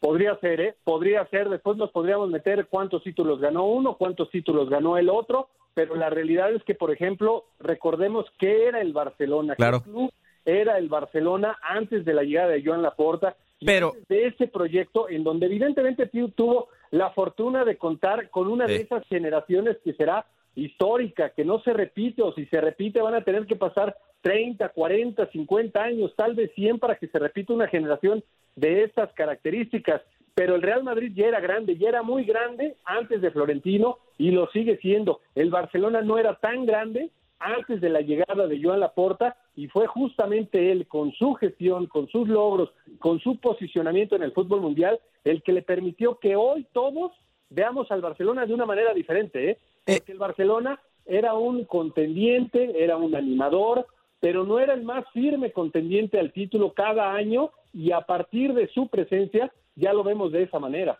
Podría 0.00 0.38
ser, 0.38 0.60
¿eh? 0.60 0.76
Podría 0.84 1.26
ser. 1.28 1.48
Después 1.48 1.78
nos 1.78 1.90
podríamos 1.90 2.28
meter 2.28 2.66
cuántos 2.66 3.02
títulos 3.02 3.40
ganó 3.40 3.64
uno, 3.64 3.96
cuántos 3.96 4.30
títulos 4.30 4.68
ganó 4.68 4.98
el 4.98 5.08
otro, 5.08 5.48
pero 5.72 5.94
la 5.94 6.10
realidad 6.10 6.52
es 6.52 6.62
que, 6.64 6.74
por 6.74 6.90
ejemplo, 6.90 7.46
recordemos 7.58 8.26
que 8.38 8.66
era 8.68 8.82
el 8.82 8.92
Barcelona. 8.92 9.56
Claro. 9.56 9.82
¿Qué 9.82 9.90
club 9.90 10.12
era 10.44 10.78
el 10.78 10.88
Barcelona 10.88 11.58
antes 11.62 12.04
de 12.04 12.14
la 12.14 12.22
llegada 12.22 12.48
de 12.50 12.62
Joan 12.64 12.82
Laporta. 12.82 13.36
y 13.60 13.66
Pero- 13.66 13.92
antes 13.92 14.08
de 14.08 14.26
ese 14.26 14.46
proyecto 14.48 15.08
en 15.08 15.24
donde 15.24 15.46
evidentemente 15.46 16.06
tu- 16.06 16.28
tuvo 16.30 16.68
la 16.90 17.10
fortuna 17.10 17.64
de 17.64 17.78
contar 17.78 18.28
con 18.30 18.48
una 18.48 18.66
de 18.66 18.76
esas 18.76 19.06
generaciones 19.08 19.78
que 19.82 19.94
será 19.94 20.26
histórica, 20.54 21.30
que 21.30 21.44
no 21.44 21.60
se 21.60 21.72
repite 21.72 22.20
o 22.22 22.32
si 22.34 22.46
se 22.46 22.60
repite 22.60 23.00
van 23.00 23.14
a 23.14 23.22
tener 23.24 23.46
que 23.46 23.56
pasar 23.56 23.96
30, 24.22 24.68
40, 24.70 25.26
50 25.30 25.82
años, 25.82 26.12
tal 26.16 26.34
vez 26.34 26.50
100 26.54 26.78
para 26.78 26.96
que 26.96 27.06
se 27.08 27.18
repita 27.18 27.52
una 27.52 27.68
generación 27.68 28.22
de 28.56 28.84
estas 28.84 29.12
características. 29.14 30.02
Pero 30.34 30.56
el 30.56 30.62
Real 30.62 30.82
Madrid 30.82 31.12
ya 31.14 31.26
era 31.26 31.40
grande, 31.40 31.76
ya 31.76 31.88
era 31.88 32.02
muy 32.02 32.24
grande 32.24 32.76
antes 32.84 33.20
de 33.20 33.30
Florentino 33.30 33.98
y 34.18 34.30
lo 34.32 34.48
sigue 34.50 34.78
siendo. 34.78 35.20
El 35.34 35.50
Barcelona 35.50 36.02
no 36.02 36.18
era 36.18 36.34
tan 36.36 36.66
grande 36.66 37.10
antes 37.38 37.80
de 37.80 37.90
la 37.90 38.00
llegada 38.00 38.46
de 38.46 38.60
Joan 38.62 38.80
Laporta 38.80 39.36
y 39.54 39.68
fue 39.68 39.86
justamente 39.86 40.72
él 40.72 40.86
con 40.86 41.12
su 41.12 41.34
gestión, 41.34 41.86
con 41.86 42.08
sus 42.08 42.28
logros, 42.28 42.70
con 42.98 43.20
su 43.20 43.38
posicionamiento 43.38 44.16
en 44.16 44.22
el 44.22 44.32
fútbol 44.32 44.60
mundial, 44.60 44.98
el 45.24 45.42
que 45.42 45.52
le 45.52 45.62
permitió 45.62 46.18
que 46.18 46.36
hoy 46.36 46.66
todos 46.72 47.12
veamos 47.50 47.90
al 47.90 48.00
Barcelona 48.00 48.46
de 48.46 48.54
una 48.54 48.66
manera 48.66 48.92
diferente, 48.92 49.50
¿eh? 49.50 49.58
Eh. 49.86 49.96
Porque 49.98 50.12
el 50.12 50.18
Barcelona 50.18 50.80
era 51.06 51.34
un 51.34 51.64
contendiente, 51.64 52.82
era 52.82 52.96
un 52.96 53.14
animador, 53.14 53.86
pero 54.20 54.44
no 54.44 54.58
era 54.58 54.72
el 54.72 54.82
más 54.82 55.04
firme 55.12 55.52
contendiente 55.52 56.18
al 56.18 56.32
título 56.32 56.72
cada 56.72 57.12
año 57.12 57.50
y 57.72 57.92
a 57.92 58.00
partir 58.00 58.54
de 58.54 58.68
su 58.68 58.88
presencia 58.88 59.52
ya 59.76 59.92
lo 59.92 60.02
vemos 60.02 60.32
de 60.32 60.44
esa 60.44 60.58
manera. 60.58 60.98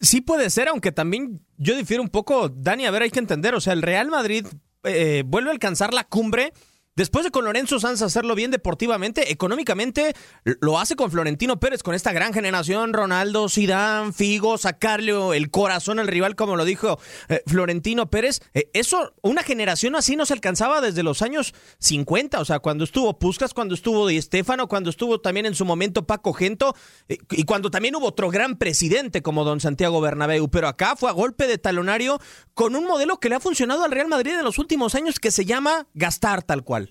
Sí 0.00 0.20
puede 0.20 0.50
ser, 0.50 0.68
aunque 0.68 0.90
también 0.90 1.40
yo 1.58 1.76
difiero 1.76 2.02
un 2.02 2.08
poco. 2.08 2.48
Dani, 2.48 2.86
a 2.86 2.90
ver, 2.90 3.02
hay 3.02 3.10
que 3.10 3.20
entender, 3.20 3.54
o 3.54 3.60
sea, 3.60 3.72
el 3.72 3.82
Real 3.82 4.08
Madrid 4.08 4.46
eh, 4.86 5.22
vuelve 5.26 5.50
a 5.50 5.52
alcanzar 5.52 5.92
la 5.94 6.04
cumbre. 6.04 6.52
Después 6.96 7.26
de 7.26 7.30
con 7.30 7.44
Lorenzo 7.44 7.78
Sanz 7.78 8.00
hacerlo 8.00 8.34
bien 8.34 8.50
deportivamente, 8.50 9.30
económicamente 9.30 10.14
lo 10.44 10.78
hace 10.78 10.96
con 10.96 11.10
Florentino 11.10 11.60
Pérez, 11.60 11.82
con 11.82 11.94
esta 11.94 12.10
gran 12.10 12.32
generación, 12.32 12.94
Ronaldo, 12.94 13.50
Zidane, 13.50 14.14
Figo, 14.14 14.56
sacarle 14.56 15.12
el 15.36 15.50
corazón 15.50 15.98
al 15.98 16.08
rival, 16.08 16.36
como 16.36 16.56
lo 16.56 16.64
dijo 16.64 16.98
eh, 17.28 17.42
Florentino 17.46 18.08
Pérez. 18.08 18.40
Eh, 18.54 18.70
eso, 18.72 19.12
una 19.20 19.42
generación 19.42 19.94
así 19.94 20.16
no 20.16 20.24
se 20.24 20.32
alcanzaba 20.32 20.80
desde 20.80 21.02
los 21.02 21.20
años 21.20 21.52
50, 21.80 22.40
o 22.40 22.44
sea, 22.46 22.60
cuando 22.60 22.84
estuvo 22.84 23.18
Puskas, 23.18 23.52
cuando 23.52 23.74
estuvo 23.74 24.06
Di 24.06 24.22
Stefano, 24.22 24.66
cuando 24.66 24.88
estuvo 24.88 25.20
también 25.20 25.44
en 25.44 25.54
su 25.54 25.66
momento 25.66 26.06
Paco 26.06 26.32
Gento, 26.32 26.74
eh, 27.10 27.18
y 27.32 27.44
cuando 27.44 27.70
también 27.70 27.94
hubo 27.96 28.06
otro 28.06 28.30
gran 28.30 28.56
presidente 28.56 29.20
como 29.20 29.44
don 29.44 29.60
Santiago 29.60 30.00
Bernabéu, 30.00 30.48
pero 30.48 30.66
acá 30.66 30.96
fue 30.96 31.10
a 31.10 31.12
golpe 31.12 31.46
de 31.46 31.58
talonario 31.58 32.18
con 32.54 32.74
un 32.74 32.86
modelo 32.86 33.20
que 33.20 33.28
le 33.28 33.34
ha 33.34 33.40
funcionado 33.40 33.84
al 33.84 33.90
Real 33.90 34.08
Madrid 34.08 34.32
en 34.32 34.44
los 34.44 34.58
últimos 34.58 34.94
años 34.94 35.20
que 35.20 35.30
se 35.30 35.44
llama 35.44 35.88
gastar 35.92 36.42
tal 36.42 36.64
cual. 36.64 36.85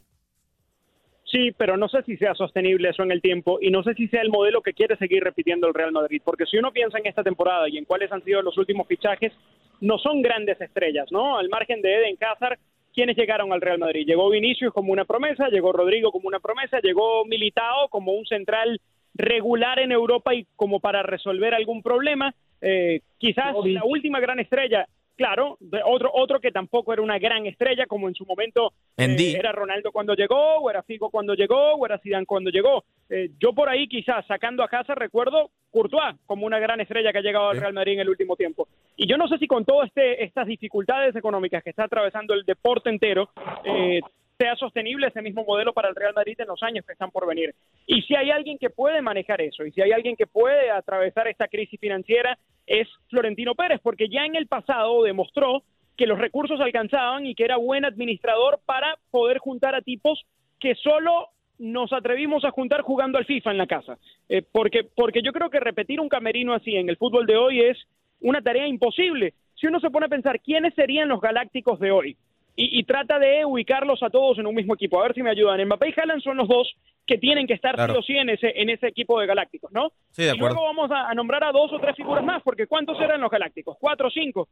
Sí, 1.26 1.52
pero 1.58 1.76
no 1.76 1.90
sé 1.90 2.04
si 2.04 2.18
sea 2.18 2.36
sostenible 2.36 2.90
eso 2.90 3.02
en 3.02 3.12
el 3.12 3.22
tiempo 3.22 3.58
y 3.60 3.72
no 3.72 3.82
sé 3.84 3.96
si 3.96 4.08
sea 4.08 4.22
el 4.22 4.30
modelo 4.30 4.62
que 4.62 4.74
quiere 4.74 4.96
seguir 4.98 5.24
repitiendo 5.24 5.68
el 5.68 5.74
Real 5.74 5.92
Madrid, 5.92 6.22
porque 6.24 6.46
si 6.46 6.58
uno 6.58 6.72
piensa 6.72 7.00
en 7.00 7.08
esta 7.08 7.24
temporada 7.24 7.68
y 7.68 7.78
en 7.78 7.86
cuáles 7.86 8.12
han 8.12 8.24
sido 8.24 8.44
los 8.44 8.58
últimos 8.58 8.88
fichajes, 8.88 9.34
no 9.82 9.98
son 9.98 10.22
grandes 10.22 10.62
estrellas, 10.62 11.08
¿no? 11.12 11.38
Al 11.38 11.50
margen 11.50 11.82
de 11.82 11.96
Eden 11.96 12.18
Hazard, 12.22 12.60
¿quiénes 12.94 13.18
llegaron 13.18 13.52
al 13.52 13.62
Real 13.62 13.80
Madrid? 13.80 14.06
Llegó 14.06 14.30
Vinicius 14.30 14.72
como 14.72 14.94
una 14.94 15.06
promesa, 15.06 15.50
llegó 15.50 15.74
Rodrigo 15.74 16.12
como 16.12 16.28
una 16.28 16.40
promesa, 16.40 16.80
llegó 16.80 17.26
Militao 17.26 17.90
como 17.90 18.14
un 18.14 18.26
central 18.26 18.80
regular 19.16 19.80
en 19.80 19.92
Europa 19.92 20.36
y 20.36 20.46
como 20.56 20.80
para 20.80 21.02
resolver 21.02 21.56
algún 21.56 21.82
problema. 21.82 22.36
Eh, 22.62 23.02
quizás 23.18 23.56
la 23.66 23.84
última 23.84 24.20
gran 24.20 24.40
estrella 24.40 24.88
claro, 25.16 25.58
otro, 25.86 26.12
otro 26.14 26.40
que 26.40 26.52
tampoco 26.52 26.94
era 26.94 27.02
una 27.02 27.20
gran 27.20 27.46
estrella, 27.46 27.86
como 27.88 28.08
en 28.08 28.16
su 28.16 28.26
momento 28.26 28.74
eh, 28.98 29.36
era 29.38 29.52
Ronaldo 29.52 29.92
cuando 29.92 30.14
llegó, 30.14 30.58
o 30.58 30.70
era 30.70 30.84
Figo 30.84 31.10
cuando 31.10 31.34
llegó, 31.34 31.74
o 31.76 31.86
era 31.86 32.00
Zidane 32.00 32.26
cuando 32.26 32.50
llegó. 32.50 32.84
Eh, 33.10 33.32
yo 33.40 33.54
por 33.54 33.70
ahí 33.70 33.88
quizás 33.88 34.26
sacando 34.28 34.64
a 34.64 34.68
casa 34.68 34.96
recuerdo 34.96 35.52
Courtois 35.72 36.16
como 36.26 36.46
una 36.46 36.60
gran 36.60 36.80
estrella 36.82 37.12
que 37.12 37.20
ha 37.20 37.22
llegado 37.22 37.50
al 37.50 37.60
Real 37.60 37.74
Madrid 37.74 37.94
en 37.94 38.00
el 38.00 38.10
último 38.10 38.36
tiempo. 38.36 38.68
Y 38.96 39.08
yo 39.08 39.18
no 39.18 39.28
sé 39.28 39.38
si 39.38 39.48
con 39.48 39.66
todas 39.66 39.88
este, 39.88 40.24
estas 40.24 40.48
dificultades 40.48 41.16
económicas 41.16 41.64
que 41.64 41.72
está 41.72 41.84
atravesando 41.84 42.34
el 42.34 42.44
deporte 42.46 42.90
entero, 42.90 43.30
eh, 43.64 44.00
sea 44.38 44.56
sostenible 44.56 45.08
ese 45.08 45.22
mismo 45.22 45.46
modelo 45.46 45.74
para 45.74 45.90
el 45.90 45.96
Real 45.96 46.14
Madrid 46.14 46.40
en 46.40 46.48
los 46.48 46.62
años 46.62 46.86
que 46.86 46.94
están 46.94 47.12
por 47.12 47.28
venir. 47.28 47.54
Y 47.88 48.02
si 48.02 48.16
hay 48.16 48.32
alguien 48.32 48.58
que 48.58 48.70
puede 48.70 49.02
manejar 49.02 49.42
eso, 49.42 49.66
y 49.66 49.72
si 49.72 49.82
hay 49.82 49.92
alguien 49.92 50.16
que 50.16 50.28
puede 50.28 50.72
atravesar 50.72 51.28
esta 51.28 51.48
crisis 51.48 51.80
financiera, 51.80 52.38
es 52.68 52.88
Florentino 53.10 53.56
Pérez, 53.56 53.80
porque 53.82 54.10
ya 54.10 54.26
en 54.26 54.36
el 54.36 54.48
pasado 54.48 55.04
demostró 55.04 55.64
que 55.98 56.08
los 56.08 56.20
recursos 56.20 56.60
alcanzaban 56.60 57.26
y 57.26 57.36
que 57.36 57.46
era 57.46 57.58
buen 57.58 57.86
administrador 57.86 58.60
para 58.66 58.98
poder 59.12 59.38
juntar 59.38 59.76
a 59.76 59.82
tipos 59.82 60.26
que 60.60 60.76
solo 60.76 61.30
nos 61.58 61.94
atrevimos 61.94 62.44
a 62.44 62.52
juntar 62.52 62.82
jugando 62.82 63.18
al 63.18 63.26
FIFA 63.26 63.52
en 63.52 63.58
la 63.58 63.68
casa. 63.68 63.98
Eh, 64.28 64.44
porque, 64.52 64.84
porque 64.84 65.22
yo 65.22 65.32
creo 65.32 65.50
que 65.50 65.60
repetir 65.60 66.02
un 66.02 66.10
camerino 66.10 66.54
así 66.54 66.76
en 66.76 66.90
el 66.90 66.98
fútbol 66.98 67.26
de 67.26 67.38
hoy 67.38 67.62
es 67.62 67.78
una 68.20 68.42
tarea 68.42 68.68
imposible. 68.68 69.34
Si 69.56 69.68
uno 69.68 69.80
se 69.80 69.90
pone 69.90 70.08
a 70.08 70.10
pensar 70.10 70.42
quiénes 70.42 70.74
serían 70.74 71.08
los 71.08 71.22
galácticos 71.22 71.80
de 71.80 71.92
hoy, 71.92 72.18
y, 72.58 72.84
trata 72.84 73.20
de 73.20 73.44
ubicarlos 73.46 74.02
a 74.02 74.10
todos 74.10 74.40
en 74.40 74.48
un 74.48 74.56
mismo 74.56 74.76
equipo. 74.76 75.00
A 75.00 75.04
ver 75.04 75.14
si 75.14 75.22
me 75.22 75.30
ayudan. 75.30 75.64
Mbappé 75.66 75.90
y 75.90 76.00
Haaland 76.00 76.22
son 76.22 76.38
los 76.38 76.48
dos 76.48 76.74
que 77.06 77.18
tienen 77.18 77.48
que 77.48 77.54
estar 77.54 77.76
sí 77.76 77.98
o 77.98 78.02
sí 78.02 78.18
en 78.18 78.30
ese, 78.30 78.54
en 78.56 78.70
ese 78.70 78.88
equipo 78.88 79.20
de 79.20 79.28
Galácticos, 79.28 79.72
¿no? 79.72 79.92
Sí, 80.12 80.24
de 80.24 80.32
acuerdo. 80.32 80.56
Y 80.56 80.60
luego 80.60 80.76
vamos 80.76 80.92
a, 80.92 81.14
nombrar 81.14 81.44
a 81.44 81.52
dos 81.52 81.72
o 81.74 81.80
tres 81.80 81.96
figuras 81.96 82.24
más, 82.24 82.42
porque 82.44 82.68
¿cuántos 82.68 83.00
eran 83.02 83.22
los 83.22 83.30
Galácticos? 83.30 83.78
¿Cuatro 83.80 84.08
o 84.08 84.12
cinco? 84.12 84.48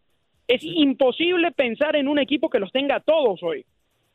Es 0.47 0.61
imposible 0.63 1.51
pensar 1.51 1.95
en 1.95 2.07
un 2.07 2.19
equipo 2.19 2.49
que 2.49 2.59
los 2.59 2.71
tenga 2.71 2.99
todos 2.99 3.41
hoy. 3.41 3.65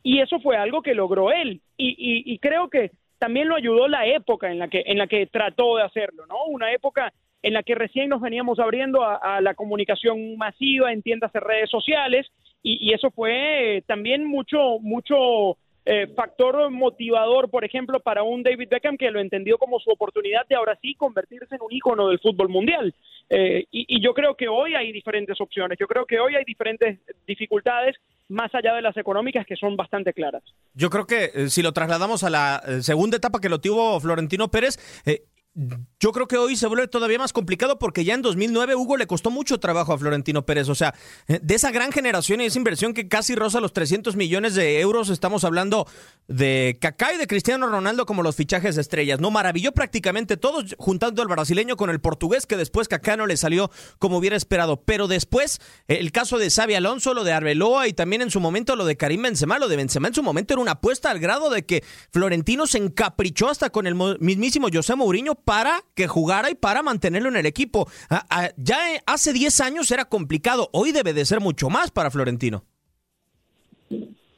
Y 0.02 0.20
eso 0.20 0.38
fue 0.40 0.56
algo 0.56 0.82
que 0.82 0.94
logró 0.94 1.32
él. 1.32 1.60
Y, 1.76 1.88
y, 1.88 2.32
y 2.32 2.38
creo 2.38 2.68
que 2.68 2.90
también 3.18 3.48
lo 3.48 3.56
ayudó 3.56 3.88
la 3.88 4.06
época 4.06 4.50
en 4.50 4.58
la 4.58 4.68
que, 4.68 4.82
en 4.86 4.98
la 4.98 5.06
que 5.06 5.26
trató 5.26 5.76
de 5.76 5.82
hacerlo, 5.82 6.26
¿no? 6.26 6.44
Una 6.46 6.72
época 6.72 7.12
en 7.42 7.52
la 7.52 7.62
que 7.62 7.74
recién 7.74 8.08
nos 8.08 8.20
veníamos 8.20 8.58
abriendo 8.58 9.04
a, 9.04 9.40
la 9.40 9.54
comunicación 9.54 10.36
masiva 10.36 10.92
en 10.92 11.02
tiendas 11.02 11.32
de 11.32 11.40
redes 11.40 11.70
sociales 11.70 12.26
y, 12.62 12.92
eso 12.92 13.10
fue 13.10 13.84
también 13.86 14.24
mucho, 14.24 14.78
mucho 14.80 15.56
eh, 15.84 16.06
factor 16.14 16.70
motivador, 16.70 17.48
por 17.48 17.64
ejemplo, 17.64 18.00
para 18.00 18.22
un 18.22 18.42
David 18.42 18.68
Beckham 18.70 18.96
que 18.96 19.10
lo 19.10 19.20
entendió 19.20 19.56
como 19.56 19.80
su 19.80 19.90
oportunidad 19.90 20.46
de 20.46 20.56
ahora 20.56 20.78
sí 20.82 20.94
convertirse 20.94 21.54
en 21.54 21.62
un 21.62 21.72
ícono 21.72 22.08
del 22.08 22.18
fútbol 22.18 22.48
mundial. 22.48 22.94
Eh, 23.30 23.64
y, 23.70 24.02
yo 24.02 24.12
creo 24.12 24.34
que 24.34 24.48
hoy 24.48 24.74
hay 24.74 24.92
diferentes 24.92 25.40
opciones, 25.40 25.78
yo 25.78 25.86
creo 25.86 26.04
que 26.04 26.18
hoy 26.18 26.34
hay 26.34 26.44
diferentes 26.44 26.98
dificultades 27.26 27.96
más 28.28 28.54
allá 28.54 28.74
de 28.74 28.82
las 28.82 28.96
económicas 28.96 29.46
que 29.46 29.56
son 29.56 29.76
bastante 29.76 30.12
claras. 30.12 30.42
Yo 30.74 30.90
creo 30.90 31.06
que 31.06 31.30
eh, 31.34 31.48
si 31.48 31.62
lo 31.62 31.72
trasladamos 31.72 32.22
a 32.22 32.30
la 32.30 32.62
segunda 32.82 33.16
etapa 33.16 33.40
que 33.40 33.48
lo 33.48 33.58
tuvo 33.58 33.98
Florentino 34.00 34.48
Pérez, 34.48 34.76
yo 36.00 36.12
creo 36.12 36.28
que 36.28 36.36
hoy 36.36 36.56
se 36.56 36.68
vuelve 36.68 36.86
todavía 36.86 37.18
más 37.18 37.32
complicado 37.32 37.78
porque 37.80 38.04
ya 38.04 38.14
en 38.14 38.22
2009 38.22 38.76
Hugo 38.76 38.96
le 38.96 39.08
costó 39.08 39.30
mucho 39.30 39.58
trabajo 39.58 39.92
a 39.92 39.98
Florentino 39.98 40.46
Pérez. 40.46 40.68
O 40.68 40.74
sea, 40.76 40.94
eh, 41.26 41.40
de 41.42 41.54
esa 41.56 41.72
gran 41.72 41.90
generación 41.90 42.40
y 42.40 42.44
esa 42.44 42.58
inversión 42.58 42.94
que 42.94 43.08
casi 43.08 43.34
roza 43.34 43.60
los 43.60 43.72
300 43.72 44.14
millones 44.14 44.54
de 44.54 44.80
euros, 44.80 45.10
estamos 45.10 45.42
hablando 45.42 45.88
de 46.28 46.78
Kaká 46.80 47.14
y 47.14 47.18
de 47.18 47.26
Cristiano 47.26 47.66
Ronaldo 47.66 48.06
como 48.06 48.22
los 48.22 48.36
fichajes 48.36 48.76
de 48.76 48.82
estrellas. 48.82 49.18
No 49.18 49.32
maravilló 49.32 49.72
prácticamente 49.72 50.36
todos, 50.36 50.76
juntando 50.78 51.22
al 51.22 51.28
brasileño 51.28 51.76
con 51.76 51.90
el 51.90 52.00
portugués, 52.00 52.46
que 52.46 52.56
después 52.56 52.86
Kaká 52.86 53.16
no 53.16 53.26
le 53.26 53.36
salió 53.36 53.70
como 53.98 54.18
hubiera 54.18 54.36
esperado. 54.36 54.82
Pero 54.82 55.08
después, 55.08 55.60
el 55.88 56.12
caso 56.12 56.38
de 56.38 56.50
Xavi 56.50 56.74
Alonso, 56.74 57.14
lo 57.14 57.24
de 57.24 57.32
Arbeloa 57.32 57.88
y 57.88 57.94
también 57.94 58.22
en 58.22 58.30
su 58.30 58.38
momento 58.38 58.76
lo 58.76 58.84
de 58.84 58.96
Karim 58.96 59.22
Benzema, 59.22 59.58
lo 59.58 59.66
de 59.66 59.76
Benzema 59.76 60.08
en 60.08 60.14
su 60.14 60.22
momento 60.22 60.54
era 60.54 60.62
una 60.62 60.72
apuesta 60.72 61.10
al 61.10 61.18
grado 61.18 61.50
de 61.50 61.66
que 61.66 61.82
Florentino 62.12 62.68
se 62.68 62.78
encaprichó 62.78 63.48
hasta 63.48 63.70
con 63.70 63.88
el 63.88 63.96
mismísimo 64.20 64.68
José 64.72 64.94
Mourinho 64.94 65.34
para 65.48 65.80
que 65.94 66.06
jugara 66.06 66.50
y 66.50 66.54
para 66.54 66.82
mantenerlo 66.82 67.30
en 67.30 67.36
el 67.36 67.46
equipo. 67.46 67.86
Ah, 68.10 68.26
ah, 68.28 68.48
ya 68.58 68.76
hace 69.06 69.32
10 69.32 69.62
años 69.62 69.90
era 69.90 70.04
complicado, 70.04 70.68
hoy 70.74 70.92
debe 70.92 71.14
de 71.14 71.24
ser 71.24 71.40
mucho 71.40 71.70
más 71.70 71.90
para 71.90 72.10
Florentino. 72.10 72.64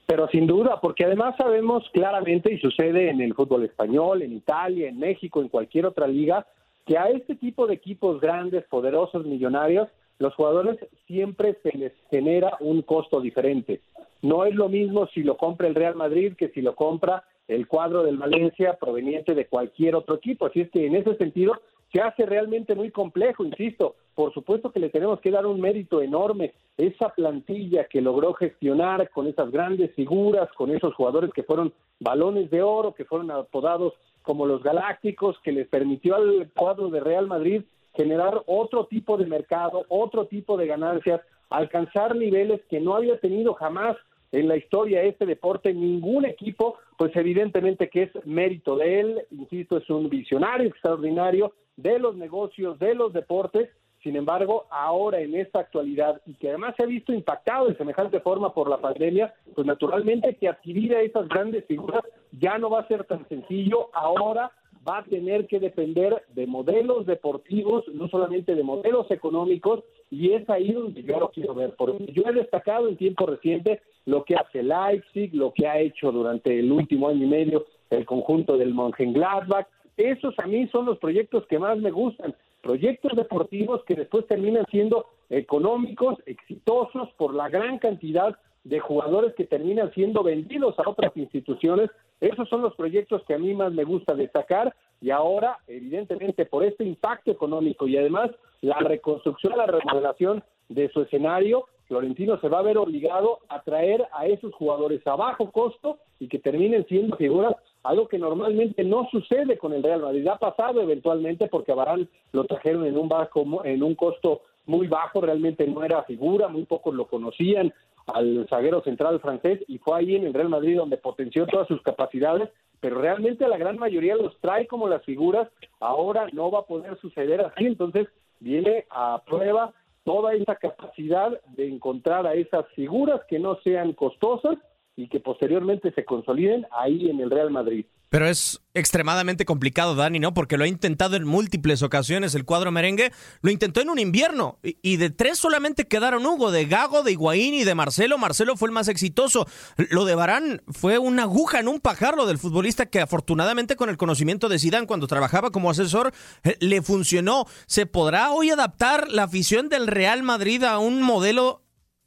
Pero 0.07 0.29
sin 0.29 0.47
duda, 0.47 0.81
porque 0.81 1.05
además 1.05 1.35
sabemos 1.37 1.83
claramente, 1.93 2.55
y 2.55 2.61
sucede 2.61 3.11
en 3.11 3.21
el 3.21 3.35
fútbol 3.35 3.65
español, 3.65 4.23
en 4.23 4.35
Italia, 4.35 4.89
en 4.89 5.01
México, 5.01 5.41
en 5.41 5.49
cualquier 5.49 5.87
otra 5.87 6.07
liga, 6.07 6.47
que 6.87 6.97
a 6.97 7.09
este 7.09 7.35
tipo 7.35 7.67
de 7.67 7.75
equipos 7.75 8.21
grandes, 8.21 8.65
poderosos, 8.69 9.27
millonarios, 9.27 9.89
los 10.21 10.33
jugadores 10.37 10.79
siempre 11.09 11.59
se 11.65 11.77
les 11.77 11.93
genera 12.09 12.57
un 12.61 12.83
costo 12.83 13.21
diferente. 13.21 13.81
No 14.23 14.45
es 14.45 14.55
lo 14.55 14.69
mismo 14.69 15.09
si 15.09 15.25
lo 15.25 15.37
compra 15.37 15.67
el 15.67 15.75
Real 15.75 15.97
Madrid 15.97 16.35
que 16.39 16.51
si 16.51 16.61
lo 16.63 16.77
compra 16.77 17.25
el 17.51 17.67
cuadro 17.67 18.05
del 18.05 18.17
Valencia 18.17 18.75
proveniente 18.75 19.35
de 19.35 19.47
cualquier 19.47 19.97
otro 19.97 20.15
equipo. 20.15 20.47
Así 20.47 20.61
es 20.61 20.71
que 20.71 20.87
en 20.87 20.95
ese 20.95 21.17
sentido 21.17 21.55
se 21.93 22.01
hace 22.01 22.25
realmente 22.25 22.75
muy 22.75 22.91
complejo, 22.91 23.45
insisto. 23.45 23.97
Por 24.15 24.33
supuesto 24.33 24.71
que 24.71 24.79
le 24.79 24.91
tenemos 24.91 25.21
que 25.21 25.33
dar 25.33 25.47
un 25.47 25.61
mérito 25.61 26.01
enorme. 26.01 26.55
Esa 26.77 27.09
plantilla 27.09 27.85
que 27.85 28.01
logró 28.01 28.35
gestionar 28.35 29.11
con 29.11 29.27
esas 29.27 29.51
grandes 29.51 29.93
figuras, 29.95 30.49
con 30.53 30.71
esos 30.71 30.95
jugadores 30.95 31.33
que 31.33 31.43
fueron 31.43 31.73
balones 31.99 32.51
de 32.51 32.63
oro, 32.63 32.95
que 32.95 33.05
fueron 33.05 33.31
apodados 33.33 33.95
como 34.23 34.47
los 34.47 34.63
galácticos, 34.63 35.37
que 35.41 35.51
les 35.51 35.67
permitió 35.67 36.15
al 36.15 36.51
cuadro 36.55 36.89
de 36.89 37.01
Real 37.01 37.27
Madrid 37.27 37.63
generar 37.95 38.43
otro 38.47 38.87
tipo 38.87 39.17
de 39.17 39.27
mercado, 39.27 39.85
otro 39.89 40.27
tipo 40.27 40.57
de 40.57 40.69
ganancias, 40.69 41.21
alcanzar 41.49 42.15
niveles 42.15 42.61
que 42.71 42.79
no 42.79 42.95
había 42.95 43.19
tenido 43.19 43.55
jamás 43.55 43.97
en 44.33 44.49
la 44.49 44.57
historia 44.57 45.01
de 45.01 45.09
este 45.09 45.27
deporte 45.27 45.75
ningún 45.75 46.25
equipo, 46.25 46.79
pues 46.97 47.15
evidentemente 47.17 47.89
que 47.89 48.05
es 48.05 48.27
mérito 48.27 48.77
de 48.77 49.01
él, 49.01 49.23
insisto, 49.31 49.79
es 49.79 49.89
un 49.91 50.09
visionario 50.09 50.69
extraordinario 50.69 51.55
de 51.77 51.99
los 51.99 52.17
negocios, 52.17 52.79
de 52.79 52.95
los 52.95 53.13
deportes, 53.13 53.71
sin 54.03 54.17
embargo, 54.17 54.67
ahora 54.71 55.21
en 55.21 55.35
esta 55.35 55.61
actualidad 55.61 56.23
y 56.25 56.35
que 56.35 56.49
además 56.49 56.75
se 56.77 56.85
ha 56.85 56.87
visto 56.87 57.13
impactado 57.13 57.69
de 57.69 57.77
semejante 57.77 58.21
forma 58.21 58.55
por 58.55 58.69
la 58.69 58.79
pandemia, 58.79 59.35
pues 59.55 59.67
naturalmente 59.67 60.37
que 60.37 60.49
adquirir 60.49 60.95
a 60.95 61.03
esas 61.03 61.29
grandes 61.29 61.67
figuras 61.67 62.03
ya 62.33 62.57
no 62.57 62.71
va 62.71 62.81
a 62.81 62.89
ser 62.89 63.05
tan 63.05 63.29
sencillo. 63.29 63.91
Ahora 63.93 64.51
va 64.87 64.99
a 64.99 65.05
tener 65.05 65.47
que 65.47 65.61
depender 65.61 66.23
de 66.35 66.47
modelos 66.47 67.07
deportivos, 67.07 67.85
no 67.93 68.09
solamente 68.09 68.55
de 68.55 68.63
modelos 68.63 69.11
económicos, 69.11 69.85
y 70.11 70.33
es 70.33 70.49
ahí 70.49 70.73
donde 70.73 71.03
yo 71.03 71.21
lo 71.21 71.31
quiero 71.31 71.55
ver, 71.55 71.75
porque 71.77 72.07
yo 72.13 72.23
he 72.27 72.33
destacado 72.33 72.89
en 72.89 72.97
tiempo 72.97 73.27
reciente 73.27 73.83
lo 74.07 74.25
que 74.25 74.37
hace 74.37 74.63
Leipzig, 74.63 75.35
lo 75.35 75.53
que 75.53 75.67
ha 75.67 75.79
hecho 75.79 76.11
durante 76.11 76.59
el 76.59 76.73
último 76.73 77.09
año 77.09 77.25
y 77.25 77.29
medio 77.29 77.67
el 77.91 78.07
conjunto 78.07 78.57
del 78.57 78.75
Mönchengladbach, 78.75 79.67
esos 79.97 80.35
a 80.39 80.47
mí 80.47 80.67
son 80.69 80.87
los 80.87 80.99
proyectos 80.99 81.47
que 81.47 81.59
más 81.59 81.79
me 81.79 81.91
gustan, 81.91 82.35
proyectos 82.63 83.13
deportivos 83.17 83.85
que 83.85 83.95
después 83.95 84.27
terminan 84.27 84.65
siendo 84.71 85.07
económicos, 85.29 86.19
exitosos 86.27 87.11
por 87.19 87.35
la 87.35 87.49
gran 87.49 87.79
cantidad 87.79 88.37
de 88.71 88.79
jugadores 88.79 89.35
que 89.35 89.45
terminan 89.45 89.93
siendo 89.93 90.23
vendidos 90.23 90.79
a 90.79 90.89
otras 90.89 91.11
instituciones. 91.17 91.91
Esos 92.21 92.49
son 92.49 92.63
los 92.63 92.77
proyectos 92.77 93.21
que 93.25 93.35
a 93.35 93.39
mí 93.39 93.53
más 93.53 93.73
me 93.73 93.83
gusta 93.83 94.15
destacar 94.15 94.73
y 95.01 95.11
ahora, 95.11 95.59
evidentemente, 95.67 96.47
por 96.47 96.63
este 96.63 96.85
impacto 96.85 97.33
económico 97.33 97.89
y 97.89 97.97
además 97.97 98.31
la 98.61 98.79
reconstrucción, 98.79 99.57
la 99.57 99.67
remodelación 99.67 100.45
de 100.69 100.89
su 100.91 101.03
escenario, 101.03 101.65
Florentino 101.89 102.39
se 102.39 102.49
va 102.49 102.61
a 102.61 102.63
ver 102.63 102.79
obligado 102.79 103.41
a 103.49 103.61
traer 103.63 104.07
a 104.13 104.27
esos 104.27 104.55
jugadores 104.55 105.05
a 105.05 105.17
bajo 105.17 105.51
costo 105.51 105.99
y 106.21 106.29
que 106.29 106.39
terminen 106.39 106.87
siendo 106.87 107.17
figuras, 107.17 107.57
algo 107.83 108.07
que 108.07 108.21
normalmente 108.21 108.85
no 108.85 109.09
sucede 109.11 109.59
con 109.59 109.73
el 109.73 109.83
Real 109.83 110.03
Madrid. 110.03 110.29
Ha 110.29 110.39
pasado 110.39 110.81
eventualmente 110.81 111.49
porque 111.49 111.73
a 111.73 111.75
Barán 111.75 112.09
lo 112.31 112.45
trajeron 112.45 112.87
en 112.87 112.97
un 112.97 113.09
bajo, 113.09 113.65
en 113.65 113.83
un 113.83 113.97
costo 113.97 114.43
muy 114.67 114.87
bajo, 114.87 115.21
realmente 115.21 115.67
no 115.67 115.83
era 115.83 116.05
figura, 116.05 116.47
muy 116.47 116.65
pocos 116.65 116.95
lo 116.95 117.07
conocían 117.07 117.73
al 118.11 118.47
zaguero 118.49 118.83
central 118.83 119.21
francés 119.21 119.61
y 119.69 119.79
fue 119.79 119.99
ahí 119.99 120.17
en 120.17 120.25
el 120.25 120.35
Real 120.35 120.49
Madrid 120.49 120.77
donde 120.77 120.97
potenció 120.97 121.47
todas 121.47 121.69
sus 121.69 121.83
capacidades, 121.83 122.49
pero 122.81 123.01
realmente 123.01 123.47
la 123.49 123.59
gran 123.59 123.79
mayoría 123.79 124.17
los 124.17 124.39
trae 124.41 124.67
como 124.67 124.89
las 124.89 125.05
figuras, 125.05 125.49
ahora 125.81 126.29
no 126.33 126.51
va 126.51 126.61
a 126.61 126.67
poder 126.67 126.99
suceder 126.99 127.41
así, 127.41 127.67
entonces 127.67 128.09
viene 128.41 128.87
a 128.91 129.23
prueba 129.27 129.73
toda 130.05 130.35
esa 130.35 130.57
capacidad 130.57 131.39
de 131.49 131.69
encontrar 131.69 132.27
a 132.27 132.35
esas 132.35 132.67
figuras 132.75 133.21
que 133.29 133.39
no 133.39 133.57
sean 133.63 133.93
costosas 133.93 134.57
y 135.01 135.09
que 135.09 135.19
posteriormente 135.19 135.93
se 135.93 136.05
consoliden 136.05 136.67
ahí 136.79 137.09
en 137.09 137.21
el 137.21 137.31
Real 137.31 137.51
Madrid. 137.51 137.87
Pero 138.11 138.27
es 138.27 138.61
extremadamente 138.75 139.45
complicado, 139.45 139.95
Dani, 139.95 140.19
¿no? 140.19 140.35
Porque 140.35 140.59
lo 140.59 140.65
ha 140.65 140.69
intentado 140.69 141.17
en 141.17 141.25
múltiples 141.25 141.83
ocasiones 141.83 142.35
el 142.35 142.45
cuadro 142.45 142.73
merengue. 142.73 143.13
Lo 143.41 143.51
intentó 143.51 143.81
en 143.81 143.89
un 143.89 143.99
invierno 143.99 144.59
y, 144.63 144.97
de 144.97 145.11
tres 145.11 145.39
solamente 145.39 145.87
quedaron 145.87 146.27
Hugo, 146.27 146.51
de 146.51 146.67
Gago, 146.67 147.03
de 147.03 147.13
Higuaín 147.13 147.55
y 147.55 147.65
de 147.65 147.75
Marcelo. 147.75 148.19
Marcelo 148.19 148.57
fue 148.57 148.69
el 148.69 148.75
más 148.75 148.89
exitoso. 148.89 149.47
Lo 149.91 150.05
de 150.05 150.17
Barán 150.17 150.61
fue 150.67 150.99
una 150.99 151.23
aguja 151.23 151.61
en 151.61 151.69
un 151.69 151.81
pajarlo 151.81 152.27
del 152.27 152.39
futbolista 152.39 152.87
que 152.87 153.01
afortunadamente 153.01 153.77
con 153.77 153.89
el 153.89 153.97
conocimiento 153.97 154.49
de 154.49 154.59
Zidane 154.59 154.89
cuando 154.89 155.07
trabajaba 155.07 155.51
como 155.51 155.71
asesor 155.71 156.13
eh, 156.43 156.57
le 156.61 156.83
funcionó. 156.83 157.47
¿Se 157.67 157.87
podrá 157.87 158.33
hoy 158.33 158.51
adaptar 158.51 159.09
la 159.09 159.23
afición 159.23 159.69
del 159.69 159.87
Real 159.87 160.25
Madrid 160.25 160.65
a 160.65 160.79
un 160.79 161.01
modelo 161.01 161.63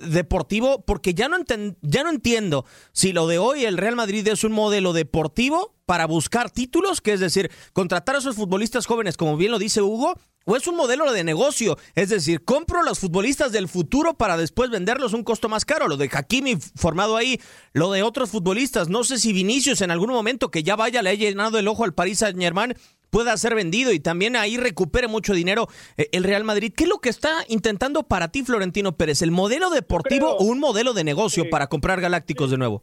deportivo, 0.06 0.84
porque 0.86 1.14
ya 1.14 1.28
no, 1.28 1.38
ya 1.82 2.04
no 2.04 2.10
entiendo 2.10 2.66
si 2.92 3.14
lo 3.14 3.28
de 3.28 3.38
hoy 3.38 3.66
el 3.66 3.78
Real 3.78 3.96
Madrid 3.96 4.28
es 4.28 4.44
un 4.44 4.52
modelo 4.52 4.94
deportivo 4.94 5.74
para 5.86 6.06
buscar 6.06 6.50
títulos, 6.50 7.02
que 7.02 7.14
es 7.14 7.20
decir, 7.20 7.52
contratar 7.74 8.16
a 8.16 8.20
esos 8.20 8.36
futbolistas 8.36 8.86
jóvenes, 8.86 9.18
como 9.18 9.38
bien 9.38 9.52
lo 9.52 9.60
dice 9.60 9.82
Hugo, 9.82 10.18
o 10.46 10.56
es 10.56 10.68
un 10.68 10.76
modelo 10.76 11.12
de 11.12 11.24
negocio, 11.24 11.78
es 11.96 12.10
decir, 12.10 12.44
compro 12.44 12.82
a 12.82 12.84
los 12.84 13.00
futbolistas 13.00 13.52
del 13.52 13.68
futuro 13.68 14.16
para 14.16 14.38
después 14.38 14.70
venderlos 14.70 15.14
un 15.14 15.24
costo 15.24 15.50
más 15.50 15.66
caro, 15.66 15.88
lo 15.88 15.98
de 15.98 16.10
Hakimi 16.12 16.58
formado 16.76 17.16
ahí, 17.16 17.40
lo 17.72 17.92
de 17.92 18.04
otros 18.04 18.30
futbolistas, 18.30 18.90
no 18.90 19.04
sé 19.04 19.20
si 19.20 19.34
Vinicius 19.34 19.82
en 19.82 19.92
algún 19.92 20.10
momento 20.10 20.52
que 20.52 20.64
ya 20.64 20.76
vaya 20.76 21.02
le 21.02 21.12
haya 21.12 21.30
llenado 21.30 21.60
el 21.60 21.68
ojo 21.68 21.84
al 21.84 21.94
Paris 21.94 22.20
Saint-Germain 22.20 22.76
pueda 23.14 23.38
ser 23.38 23.54
vendido 23.54 23.94
y 23.94 24.00
también 24.00 24.36
ahí 24.36 24.58
recupere 24.58 25.08
mucho 25.08 25.36
dinero 25.36 25.68
eh, 25.98 26.08
el 26.14 26.24
Real 26.24 26.44
Madrid. 26.44 26.74
¿Qué 26.76 26.86
es 26.86 26.90
lo 26.90 26.98
que 26.98 27.10
está 27.10 27.30
intentando 27.48 28.02
para 28.02 28.30
ti, 28.30 28.42
Florentino 28.42 28.98
Pérez? 28.98 29.22
¿El 29.22 29.30
modelo 29.30 29.70
deportivo 29.70 30.32
o 30.32 30.44
un 30.46 30.60
modelo 30.60 30.94
de 30.94 31.04
negocio 31.04 31.44
para 31.52 31.68
comprar 31.68 32.02
Galácticos 32.02 32.50
de 32.50 32.58
nuevo? 32.58 32.82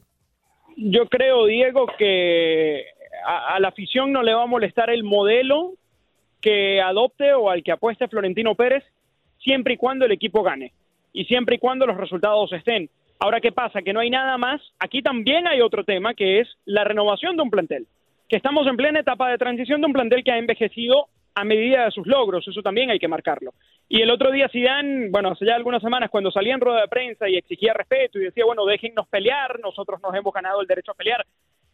Yo 0.77 1.07
creo, 1.09 1.47
Diego, 1.47 1.89
que 1.99 2.85
a, 3.27 3.59
la 3.59 3.69
afición 3.69 4.13
no 4.13 4.23
le 4.23 4.33
va 4.33 4.45
a 4.45 4.47
molestar 4.47 4.89
el 4.89 5.03
modelo 5.03 5.73
que 6.41 6.81
adopte 6.81 7.35
o 7.35 7.51
al 7.51 7.65
que 7.65 7.73
apueste 7.73 8.07
Florentino 8.07 8.55
Pérez, 8.55 8.85
siempre 9.43 9.75
y 9.75 9.77
cuando 9.79 10.05
el 10.05 10.13
equipo 10.13 10.45
gane 10.45 10.73
y 11.13 11.25
siempre 11.25 11.57
y 11.57 11.59
cuando 11.59 11.87
los 11.87 11.97
resultados 11.97 12.53
estén. 12.53 12.89
Ahora, 13.19 13.41
¿qué 13.41 13.51
pasa? 13.51 13.83
Que 13.83 13.93
no 13.93 13.99
hay 13.99 14.11
nada 14.11 14.39
más. 14.39 14.63
Aquí 14.79 15.03
también 15.03 15.49
hay 15.49 15.61
otro 15.61 15.83
tema 15.83 16.15
que 16.15 16.39
es 16.39 16.49
la 16.67 16.85
renovación 16.85 17.37
de 17.37 17.43
un 17.43 17.51
plantel 17.51 17.89
que 18.31 18.37
estamos 18.37 18.65
en 18.69 18.77
plena 18.77 19.01
etapa 19.01 19.29
de 19.29 19.39
transición 19.39 19.81
de 19.81 19.89
un 19.89 19.93
plantel 19.93 20.23
que 20.23 20.31
ha 20.31 20.39
envejecido 20.39 21.09
a 21.35 21.45
medida 21.45 21.85
de 21.85 21.91
sus 21.91 22.07
logros, 22.07 22.47
eso 22.47 22.63
también 22.63 22.89
hay 22.89 23.01
que 23.01 23.09
marcarlo. 23.09 23.53
Y 23.89 24.03
el 24.03 24.11
otro 24.11 24.31
día 24.31 24.49
Zidane, 24.49 25.09
bueno, 25.11 25.31
hace 25.31 25.47
ya 25.47 25.57
algunas 25.57 25.83
semanas 25.83 26.11
cuando 26.11 26.31
salía 26.31 26.55
en 26.55 26.61
rueda 26.61 26.83
de 26.83 26.89
prensa 26.89 27.29
y 27.29 27.37
exigía 27.37 27.73
respeto 27.73 28.21
y 28.21 28.25
decía, 28.25 28.45
bueno, 28.45 28.65
déjennos 28.65 29.09
pelear, 29.09 29.59
nosotros 29.59 30.01
nos 30.01 30.15
hemos 30.15 30.33
ganado 30.33 30.61
el 30.61 30.69
derecho 30.69 30.93
a 30.93 30.95
pelear. 30.95 31.27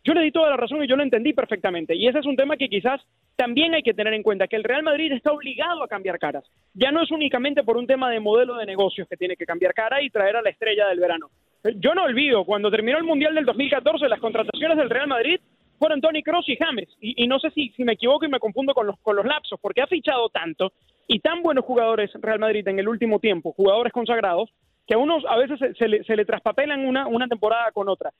Yo 0.02 0.14
le 0.14 0.22
di 0.22 0.30
toda 0.30 0.48
la 0.48 0.56
razón 0.56 0.82
y 0.82 0.88
yo 0.88 0.96
lo 0.96 1.02
entendí 1.02 1.34
perfectamente. 1.34 1.94
Y 1.94 2.08
ese 2.08 2.20
es 2.20 2.26
un 2.26 2.36
tema 2.36 2.56
que 2.56 2.70
quizás 2.70 3.02
también 3.34 3.74
hay 3.74 3.82
que 3.82 3.92
tener 3.92 4.14
en 4.14 4.22
cuenta, 4.22 4.48
que 4.48 4.56
el 4.56 4.64
Real 4.64 4.82
Madrid 4.82 5.12
está 5.12 5.32
obligado 5.32 5.82
a 5.82 5.88
cambiar 5.88 6.18
caras. 6.18 6.44
Ya 6.72 6.90
no 6.90 7.02
es 7.02 7.10
únicamente 7.10 7.64
por 7.64 7.76
un 7.76 7.86
tema 7.86 8.10
de 8.10 8.20
modelo 8.20 8.56
de 8.56 8.64
negocios 8.64 9.06
que 9.08 9.16
tiene 9.16 9.36
que 9.36 9.44
cambiar 9.44 9.74
cara 9.74 10.00
y 10.00 10.08
traer 10.08 10.36
a 10.36 10.42
la 10.42 10.50
estrella 10.50 10.86
del 10.88 11.00
verano. 11.00 11.28
Yo 11.74 11.94
no 11.94 12.04
olvido, 12.04 12.44
cuando 12.44 12.70
terminó 12.70 12.96
el 12.96 13.04
Mundial 13.04 13.34
del 13.34 13.44
2014, 13.44 14.08
las 14.08 14.20
contrataciones 14.20 14.78
del 14.78 14.88
Real 14.88 15.08
Madrid 15.08 15.38
fueron 15.78 16.00
Tony 16.00 16.22
Cross 16.22 16.48
y 16.48 16.56
James. 16.56 16.88
Y, 17.00 17.26
no 17.26 17.38
sé 17.38 17.50
si, 17.50 17.70
si 17.70 17.84
me 17.84 17.92
equivoco 17.92 18.24
y 18.24 18.28
me 18.28 18.38
confundo 18.38 18.74
con 18.74 18.86
los, 18.86 18.98
con 19.00 19.16
los 19.16 19.24
lapsos, 19.24 19.58
porque 19.60 19.82
ha 19.82 19.86
fichado 19.86 20.28
tanto 20.28 20.72
y 21.08 21.20
tan 21.20 21.42
buenos 21.42 21.64
jugadores 21.64 22.10
Real 22.14 22.38
Madrid 22.38 22.66
en 22.68 22.78
el 22.78 22.88
último 22.88 23.20
tiempo, 23.20 23.52
jugadores 23.52 23.92
consagrados, 23.92 24.50
que 24.86 24.94
a 24.94 24.98
unos 24.98 25.24
a 25.28 25.36
veces 25.36 25.58
se, 25.78 25.88
le, 25.88 26.04
se 26.04 26.16
le, 26.16 26.24
traspapelan 26.24 26.86
una, 26.86 27.06
una 27.06 27.28
temporada 27.28 27.70
con 27.72 27.88
otra. 27.88 28.12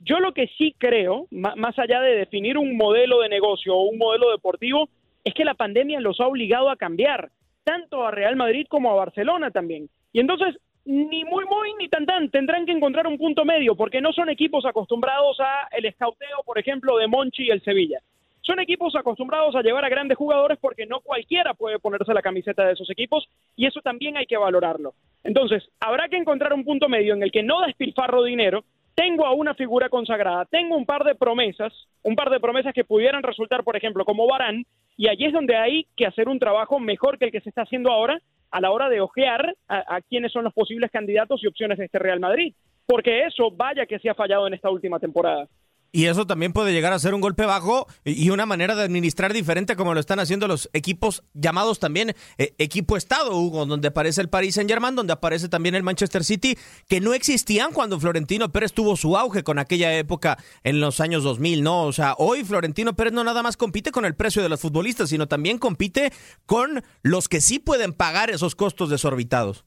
Yo 0.00 0.18
lo 0.18 0.32
que 0.32 0.48
sí 0.58 0.74
creo, 0.78 1.26
más 1.30 1.78
allá 1.78 2.00
de 2.00 2.16
definir 2.16 2.58
un 2.58 2.76
modelo 2.76 3.20
de 3.20 3.28
negocio 3.28 3.74
o 3.74 3.84
un 3.84 3.98
modelo 3.98 4.30
deportivo, 4.32 4.88
es 5.24 5.34
que 5.34 5.44
la 5.44 5.54
pandemia 5.54 6.00
los 6.00 6.20
ha 6.20 6.26
obligado 6.26 6.70
a 6.70 6.76
cambiar, 6.76 7.30
tanto 7.64 8.04
a 8.04 8.10
Real 8.10 8.34
Madrid 8.34 8.66
como 8.68 8.90
a 8.90 8.96
Barcelona 8.96 9.52
también. 9.52 9.88
Y 10.12 10.18
entonces 10.18 10.58
ni 10.84 11.24
muy 11.24 11.44
muy 11.44 11.74
ni 11.78 11.88
tan 11.88 12.06
tan. 12.06 12.30
Tendrán 12.30 12.66
que 12.66 12.72
encontrar 12.72 13.06
un 13.06 13.18
punto 13.18 13.44
medio 13.44 13.74
porque 13.74 14.00
no 14.00 14.12
son 14.12 14.28
equipos 14.28 14.64
acostumbrados 14.66 15.38
a 15.40 15.68
el 15.70 15.84
escauteo 15.84 16.42
por 16.44 16.58
ejemplo 16.58 16.96
de 16.96 17.06
Monchi 17.06 17.44
y 17.44 17.50
el 17.50 17.62
Sevilla. 17.62 18.00
Son 18.40 18.58
equipos 18.58 18.96
acostumbrados 18.96 19.54
a 19.54 19.62
llevar 19.62 19.84
a 19.84 19.88
grandes 19.88 20.18
jugadores 20.18 20.58
porque 20.60 20.84
no 20.84 21.00
cualquiera 21.00 21.54
puede 21.54 21.78
ponerse 21.78 22.12
la 22.12 22.22
camiseta 22.22 22.64
de 22.66 22.72
esos 22.72 22.90
equipos 22.90 23.28
y 23.54 23.66
eso 23.66 23.80
también 23.82 24.16
hay 24.16 24.26
que 24.26 24.36
valorarlo. 24.36 24.94
Entonces 25.22 25.62
habrá 25.78 26.08
que 26.08 26.16
encontrar 26.16 26.52
un 26.52 26.64
punto 26.64 26.88
medio 26.88 27.14
en 27.14 27.22
el 27.22 27.30
que 27.30 27.44
no 27.44 27.60
despilfarro 27.60 28.24
dinero 28.24 28.64
tengo 28.94 29.24
a 29.26 29.32
una 29.32 29.54
figura 29.54 29.88
consagrada, 29.88 30.44
tengo 30.46 30.76
un 30.76 30.84
par 30.84 31.04
de 31.04 31.14
promesas, 31.14 31.72
un 32.02 32.14
par 32.14 32.30
de 32.30 32.40
promesas 32.40 32.74
que 32.74 32.84
pudieran 32.84 33.22
resultar, 33.22 33.64
por 33.64 33.76
ejemplo, 33.76 34.04
como 34.04 34.26
Barán, 34.26 34.66
y 34.96 35.08
allí 35.08 35.24
es 35.24 35.32
donde 35.32 35.56
hay 35.56 35.86
que 35.96 36.06
hacer 36.06 36.28
un 36.28 36.38
trabajo 36.38 36.78
mejor 36.78 37.18
que 37.18 37.26
el 37.26 37.32
que 37.32 37.40
se 37.40 37.48
está 37.48 37.62
haciendo 37.62 37.90
ahora 37.90 38.20
a 38.52 38.60
la 38.60 38.70
hora 38.70 38.88
de 38.88 39.00
ojear 39.00 39.54
a, 39.68 40.00
quiénes 40.02 40.30
son 40.30 40.44
los 40.44 40.52
posibles 40.52 40.90
candidatos 40.90 41.42
y 41.42 41.46
opciones 41.46 41.78
de 41.78 41.86
este 41.86 41.98
Real 41.98 42.20
Madrid, 42.20 42.54
porque 42.86 43.24
eso 43.24 43.50
vaya 43.50 43.86
que 43.86 43.98
se 43.98 44.10
ha 44.10 44.14
fallado 44.14 44.46
en 44.46 44.54
esta 44.54 44.70
última 44.70 45.00
temporada. 45.00 45.48
Y 45.94 46.06
eso 46.06 46.26
también 46.26 46.54
puede 46.54 46.72
llegar 46.72 46.94
a 46.94 46.98
ser 46.98 47.12
un 47.12 47.20
golpe 47.20 47.44
bajo 47.44 47.86
y 48.02 48.30
una 48.30 48.46
manera 48.46 48.74
de 48.74 48.82
administrar 48.82 49.34
diferente 49.34 49.76
como 49.76 49.92
lo 49.92 50.00
están 50.00 50.20
haciendo 50.20 50.48
los 50.48 50.70
equipos 50.72 51.22
llamados 51.34 51.80
también 51.80 52.16
eh, 52.38 52.54
equipo 52.56 52.96
Estado, 52.96 53.36
Hugo, 53.36 53.66
donde 53.66 53.88
aparece 53.88 54.22
el 54.22 54.30
Paris 54.30 54.54
Saint 54.54 54.70
Germain, 54.70 54.96
donde 54.96 55.12
aparece 55.12 55.50
también 55.50 55.74
el 55.74 55.82
Manchester 55.82 56.24
City, 56.24 56.56
que 56.88 57.02
no 57.02 57.12
existían 57.12 57.74
cuando 57.74 58.00
Florentino 58.00 58.50
Pérez 58.50 58.72
tuvo 58.72 58.96
su 58.96 59.18
auge 59.18 59.44
con 59.44 59.58
aquella 59.58 59.94
época 59.98 60.38
en 60.64 60.80
los 60.80 60.98
años 61.00 61.24
2000, 61.24 61.62
¿no? 61.62 61.82
O 61.82 61.92
sea, 61.92 62.14
hoy 62.16 62.42
Florentino 62.42 62.96
Pérez 62.96 63.12
no 63.12 63.22
nada 63.22 63.42
más 63.42 63.58
compite 63.58 63.92
con 63.92 64.06
el 64.06 64.14
precio 64.14 64.42
de 64.42 64.48
los 64.48 64.60
futbolistas, 64.60 65.10
sino 65.10 65.28
también 65.28 65.58
compite 65.58 66.10
con 66.46 66.82
los 67.02 67.28
que 67.28 67.42
sí 67.42 67.58
pueden 67.58 67.92
pagar 67.92 68.30
esos 68.30 68.54
costos 68.54 68.88
desorbitados. 68.88 69.66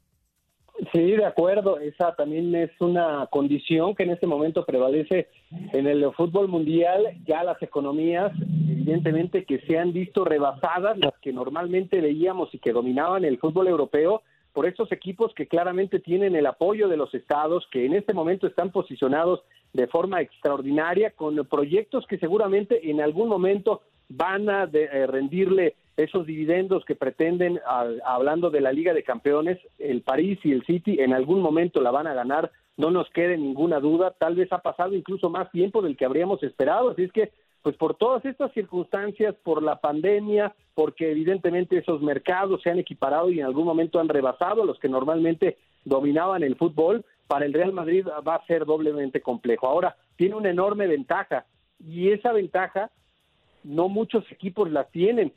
Sí, 0.93 1.11
de 1.11 1.25
acuerdo. 1.25 1.79
Esa 1.79 2.15
también 2.15 2.53
es 2.53 2.71
una 2.79 3.27
condición 3.31 3.95
que 3.95 4.03
en 4.03 4.11
este 4.11 4.27
momento 4.27 4.65
prevalece 4.65 5.29
en 5.73 5.87
el 5.87 6.11
fútbol 6.13 6.47
mundial. 6.47 7.17
Ya 7.25 7.43
las 7.43 7.61
economías, 7.61 8.31
evidentemente, 8.69 9.45
que 9.45 9.59
se 9.61 9.79
han 9.79 9.93
visto 9.93 10.25
rebasadas, 10.25 10.97
las 10.97 11.13
que 11.21 11.31
normalmente 11.31 12.01
veíamos 12.01 12.53
y 12.53 12.59
que 12.59 12.73
dominaban 12.73 13.23
el 13.23 13.37
fútbol 13.39 13.67
europeo, 13.67 14.21
por 14.51 14.65
estos 14.65 14.91
equipos 14.91 15.33
que 15.33 15.47
claramente 15.47 15.99
tienen 15.99 16.35
el 16.35 16.45
apoyo 16.45 16.87
de 16.87 16.95
los 16.95 17.13
estados, 17.13 17.67
que 17.71 17.85
en 17.85 17.93
este 17.93 18.13
momento 18.13 18.47
están 18.47 18.71
posicionados 18.71 19.41
de 19.73 19.87
forma 19.87 20.21
extraordinaria, 20.21 21.11
con 21.11 21.35
proyectos 21.45 22.07
que 22.07 22.17
seguramente 22.17 22.89
en 22.89 23.01
algún 23.01 23.27
momento 23.27 23.81
van 24.07 24.49
a 24.49 24.69
eh, 24.71 25.07
rendirle 25.07 25.75
esos 25.97 26.25
dividendos 26.25 26.83
que 26.85 26.95
pretenden, 26.95 27.59
hablando 28.05 28.49
de 28.49 28.61
la 28.61 28.73
Liga 28.73 28.93
de 28.93 29.03
Campeones, 29.03 29.57
el 29.79 30.01
París 30.01 30.39
y 30.43 30.51
el 30.51 30.65
City 30.65 30.97
en 30.99 31.13
algún 31.13 31.41
momento 31.41 31.81
la 31.81 31.91
van 31.91 32.07
a 32.07 32.13
ganar, 32.13 32.51
no 32.77 32.91
nos 32.91 33.09
quede 33.11 33.37
ninguna 33.37 33.79
duda, 33.79 34.11
tal 34.11 34.35
vez 34.35 34.51
ha 34.51 34.59
pasado 34.59 34.93
incluso 34.93 35.29
más 35.29 35.49
tiempo 35.51 35.81
del 35.81 35.95
que 35.95 36.05
habríamos 36.05 36.43
esperado, 36.43 36.89
así 36.89 37.03
es 37.03 37.11
que 37.11 37.31
pues 37.61 37.75
por 37.77 37.95
todas 37.95 38.23
estas 38.25 38.51
circunstancias, 38.53 39.33
por 39.41 39.63
la 39.63 39.81
pandemia, 39.81 40.53
porque 40.75 41.09
evidentemente 41.09 41.79
esos 41.79 41.99
mercados 41.99 42.61
se 42.61 42.69
han 42.69 42.77
equiparado 42.77 43.31
y 43.31 43.39
en 43.39 43.45
algún 43.47 43.65
momento 43.65 43.99
han 43.99 44.07
rebasado 44.07 44.61
a 44.61 44.65
los 44.67 44.77
que 44.77 44.87
normalmente 44.87 45.57
dominaban 45.83 46.43
el 46.43 46.57
fútbol, 46.57 47.03
para 47.27 47.45
el 47.45 47.53
Real 47.53 47.73
Madrid 47.73 48.05
va 48.05 48.35
a 48.35 48.45
ser 48.45 48.65
doblemente 48.65 49.19
complejo. 49.21 49.67
Ahora, 49.67 49.95
tiene 50.15 50.35
una 50.35 50.51
enorme 50.51 50.85
ventaja 50.85 51.45
y 51.79 52.11
esa 52.11 52.33
ventaja 52.33 52.91
no 53.63 53.89
muchos 53.89 54.31
equipos 54.31 54.69
la 54.69 54.83
tienen 54.83 55.33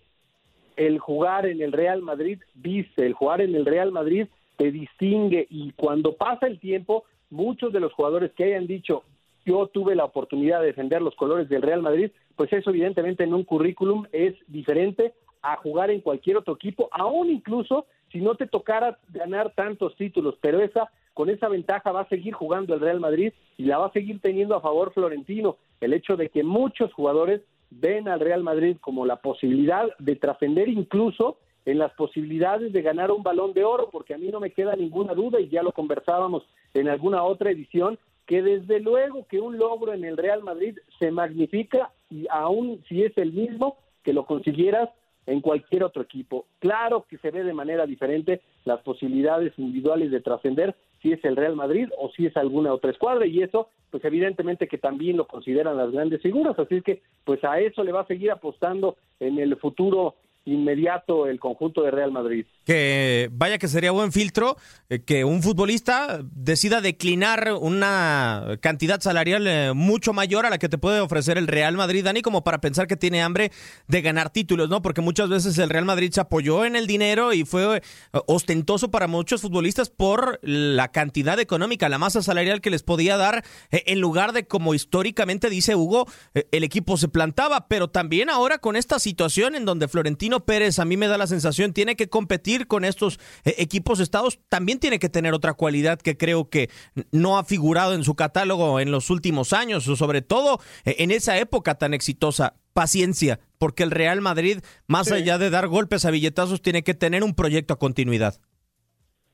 el 0.79 0.99
jugar 0.99 1.45
en 1.47 1.61
el 1.61 1.73
Real 1.73 2.03
Madrid 2.03 2.41
viste, 2.55 3.05
el 3.05 3.12
jugar 3.12 3.41
en 3.41 3.55
el 3.55 3.67
Real 3.67 3.93
Madrid 3.93 4.29
te 4.57 4.71
distingue. 4.71 5.47
Y 5.51 5.73
cuando 5.73 6.14
pasa 6.14 6.47
el 6.47 6.61
tiempo, 6.61 7.05
muchos 7.31 7.73
de 7.73 7.81
los 7.81 7.93
jugadores 7.93 8.33
que 8.33 8.45
hayan 8.45 8.67
dicho 8.67 9.03
yo 9.45 9.67
tuve 9.67 9.95
la 9.95 10.05
oportunidad 10.05 10.61
de 10.61 10.67
defender 10.67 11.01
los 11.01 11.14
colores 11.14 11.49
del 11.49 11.62
Real 11.62 11.81
Madrid, 11.81 12.11
pues 12.37 12.53
eso 12.53 12.69
evidentemente 12.69 13.25
en 13.25 13.33
un 13.33 13.45
currículum 13.45 14.05
es 14.12 14.35
diferente 14.47 15.14
a 15.41 15.57
jugar 15.57 15.91
en 15.91 16.03
cualquier 16.03 16.37
otro 16.37 16.55
equipo, 16.55 16.88
aún 16.93 17.31
incluso 17.31 17.87
si 18.12 18.21
no 18.21 18.35
te 18.35 18.47
tocara 18.47 18.99
ganar 19.09 19.55
tantos 19.55 19.97
títulos, 19.97 20.35
pero 20.43 20.61
esa 20.61 20.91
con 21.14 21.31
esa 21.31 21.49
ventaja 21.49 21.91
va 21.93 22.03
a 22.03 22.09
seguir 22.09 22.35
jugando 22.35 22.75
el 22.75 22.81
Real 22.81 23.01
Madrid 23.01 23.33
y 23.57 23.64
la 23.64 23.79
va 23.79 23.87
a 23.87 23.93
seguir 23.93 24.21
teniendo 24.21 24.55
a 24.55 24.61
favor 24.61 24.93
Florentino, 24.93 25.57
el 25.81 25.93
hecho 25.95 26.17
de 26.17 26.29
que 26.29 26.45
muchos 26.45 26.93
jugadores 26.93 27.41
ven 27.70 28.09
al 28.09 28.20
Real 28.20 28.42
Madrid 28.42 28.76
como 28.81 29.07
la 29.07 29.16
posibilidad 29.16 29.87
de 29.98 30.16
trascender 30.16 30.68
incluso 30.68 31.38
en 31.64 31.78
las 31.78 31.92
posibilidades 31.92 32.72
de 32.72 32.83
ganar 32.83 33.11
un 33.11 33.22
balón 33.22 33.52
de 33.52 33.64
oro, 33.64 33.90
porque 33.90 34.14
a 34.14 34.18
mí 34.18 34.28
no 34.28 34.40
me 34.40 34.52
queda 34.52 34.74
ninguna 34.74 35.12
duda, 35.12 35.38
y 35.38 35.48
ya 35.48 35.62
lo 35.62 35.72
conversábamos 35.72 36.42
en 36.72 36.88
alguna 36.88 37.22
otra 37.22 37.50
edición, 37.50 37.98
que 38.26 38.42
desde 38.42 38.81
luego 38.81 39.26
que 39.26 39.40
un 39.40 39.59
logro 39.59 39.92
en 39.92 40.04
el 40.04 40.16
Real 40.16 40.42
Madrid 40.42 40.78
se 40.98 41.11
magnifica, 41.11 41.92
y 42.11 42.26
aún 42.31 42.83
si 42.88 43.02
es 43.04 43.16
el 43.18 43.33
mismo, 43.33 43.76
que 44.02 44.14
lo 44.14 44.24
consiguieras 44.24 44.88
en 45.26 45.42
cualquier 45.42 45.85
otro 45.85 46.02
equipo. 46.02 46.46
Claro 46.59 47.04
que 47.07 47.18
se 47.18 47.31
ve 47.31 47.44
de 47.44 47.52
manera 47.52 47.85
diferente 47.85 48.40
las 48.64 48.81
posibilidades 48.81 49.52
individuales 49.59 50.11
de 50.11 50.22
trascender, 50.22 50.74
si 51.02 51.12
es 51.12 51.24
el 51.24 51.37
Real 51.37 51.56
Madrid 51.56 51.88
o 51.98 52.11
si 52.11 52.26
es 52.26 52.37
alguna 52.37 52.72
otra 52.72 52.90
escuadra 52.90 53.26
y 53.26 53.42
eso 53.42 53.68
pues 53.90 54.04
evidentemente 54.04 54.68
que 54.68 54.78
también 54.78 55.16
lo 55.16 55.26
consideran 55.26 55.76
las 55.76 55.90
grandes 55.90 56.20
figuras, 56.20 56.58
así 56.58 56.82
que 56.82 57.00
pues 57.24 57.42
a 57.44 57.58
eso 57.58 57.82
le 57.82 57.92
va 57.92 58.02
a 58.02 58.06
seguir 58.06 58.30
apostando 58.30 58.96
en 59.18 59.38
el 59.38 59.56
futuro 59.56 60.14
inmediato 60.44 61.27
el 61.27 61.38
conjunto 61.38 61.83
de 61.83 61.90
Real 61.90 62.12
Madrid. 62.12 62.46
Que 62.64 63.29
vaya 63.33 63.59
que 63.59 63.68
sería 63.68 63.90
buen 63.90 64.12
filtro 64.12 64.57
eh, 64.88 65.01
que 65.01 65.24
un 65.24 65.42
futbolista 65.42 66.20
decida 66.22 66.81
declinar 66.81 67.55
una 67.61 68.59
cantidad 68.61 69.01
salarial 69.01 69.46
eh, 69.46 69.72
mucho 69.74 70.12
mayor 70.12 70.46
a 70.46 70.51
la 70.51 70.59
que 70.59 70.68
te 70.68 70.79
puede 70.79 71.01
ofrecer 71.01 71.38
el 71.38 71.46
Real 71.46 71.77
Madrid, 71.77 72.05
Dani, 72.05 72.22
como 72.22 72.44
para 72.44 72.61
pensar 72.61 72.87
que 72.87 72.96
tiene 72.96 73.22
hambre 73.22 73.53
de 73.87 74.03
ganar 74.03 74.31
títulos, 74.31 74.68
¿no? 74.68 74.83
Porque 74.83 75.01
muchas 75.01 75.29
veces 75.29 75.59
el 75.59 75.70
Real 75.70 75.85
Madrid 75.85 76.11
se 76.12 76.20
apoyó 76.20 76.64
en 76.64 76.77
el 76.77 76.87
dinero 76.87 77.33
y 77.33 77.44
fue 77.44 77.77
eh, 77.77 77.81
ostentoso 78.27 78.90
para 78.90 79.07
muchos 79.07 79.42
futbolistas 79.42 79.90
por 79.90 80.38
la 80.42 80.88
cantidad 80.88 81.38
económica, 81.40 81.88
la 81.88 81.98
masa 81.98 82.22
salarial 82.22 82.61
que 82.61 82.70
les 82.70 82.83
podía 82.83 83.16
dar, 83.16 83.44
en 83.70 84.01
lugar 84.01 84.33
de 84.33 84.46
como 84.46 84.74
históricamente 84.74 85.51
dice 85.51 85.74
Hugo, 85.74 86.07
el 86.35 86.64
equipo 86.64 86.96
se 86.96 87.09
plantaba, 87.09 87.68
pero 87.68 87.88
también 87.88 88.31
ahora 88.31 88.59
con 88.59 88.77
esta 88.77 88.98
situación 88.98 89.55
en 89.55 89.64
donde 89.64 89.88
Florentino 89.88 90.28
Pérez, 90.45 90.79
a 90.79 90.85
mí 90.85 90.97
me 90.97 91.09
da 91.09 91.19
la 91.19 91.27
sensación, 91.27 91.73
tiene 91.73 91.97
que 91.97 92.09
competir 92.09 92.67
con 92.67 92.85
estos 92.85 93.19
eh, 93.45 93.55
equipos 93.59 94.01
estados, 94.01 94.38
también 94.49 94.79
tiene 94.79 94.99
que 94.99 95.09
tener 95.09 95.35
otra 95.35 95.55
cualidad 95.55 95.99
que 95.99 96.17
creo 96.17 96.49
que 96.49 96.71
no 97.12 97.38
ha 97.38 97.45
figurado 97.45 97.95
en 97.95 98.05
su 98.05 98.14
catálogo 98.14 98.81
en 98.81 98.91
los 98.91 99.11
últimos 99.11 99.53
años, 99.53 99.88
o 99.88 99.97
sobre 99.97 100.23
todo 100.23 100.61
eh, 100.85 100.97
en 100.99 101.11
esa 101.11 101.38
época 101.38 101.77
tan 101.77 101.95
exitosa. 101.95 102.55
Paciencia, 102.75 103.41
porque 103.59 103.83
el 103.83 103.91
Real 103.91 104.21
Madrid, 104.21 104.59
más 104.87 105.11
allá 105.11 105.37
de 105.37 105.51
dar 105.51 105.67
golpes 105.67 106.05
a 106.05 106.12
billetazos, 106.12 106.62
tiene 106.62 106.85
que 106.85 106.95
tener 106.95 107.25
un 107.25 107.35
proyecto 107.35 107.75
a 107.75 107.79
continuidad 107.79 108.38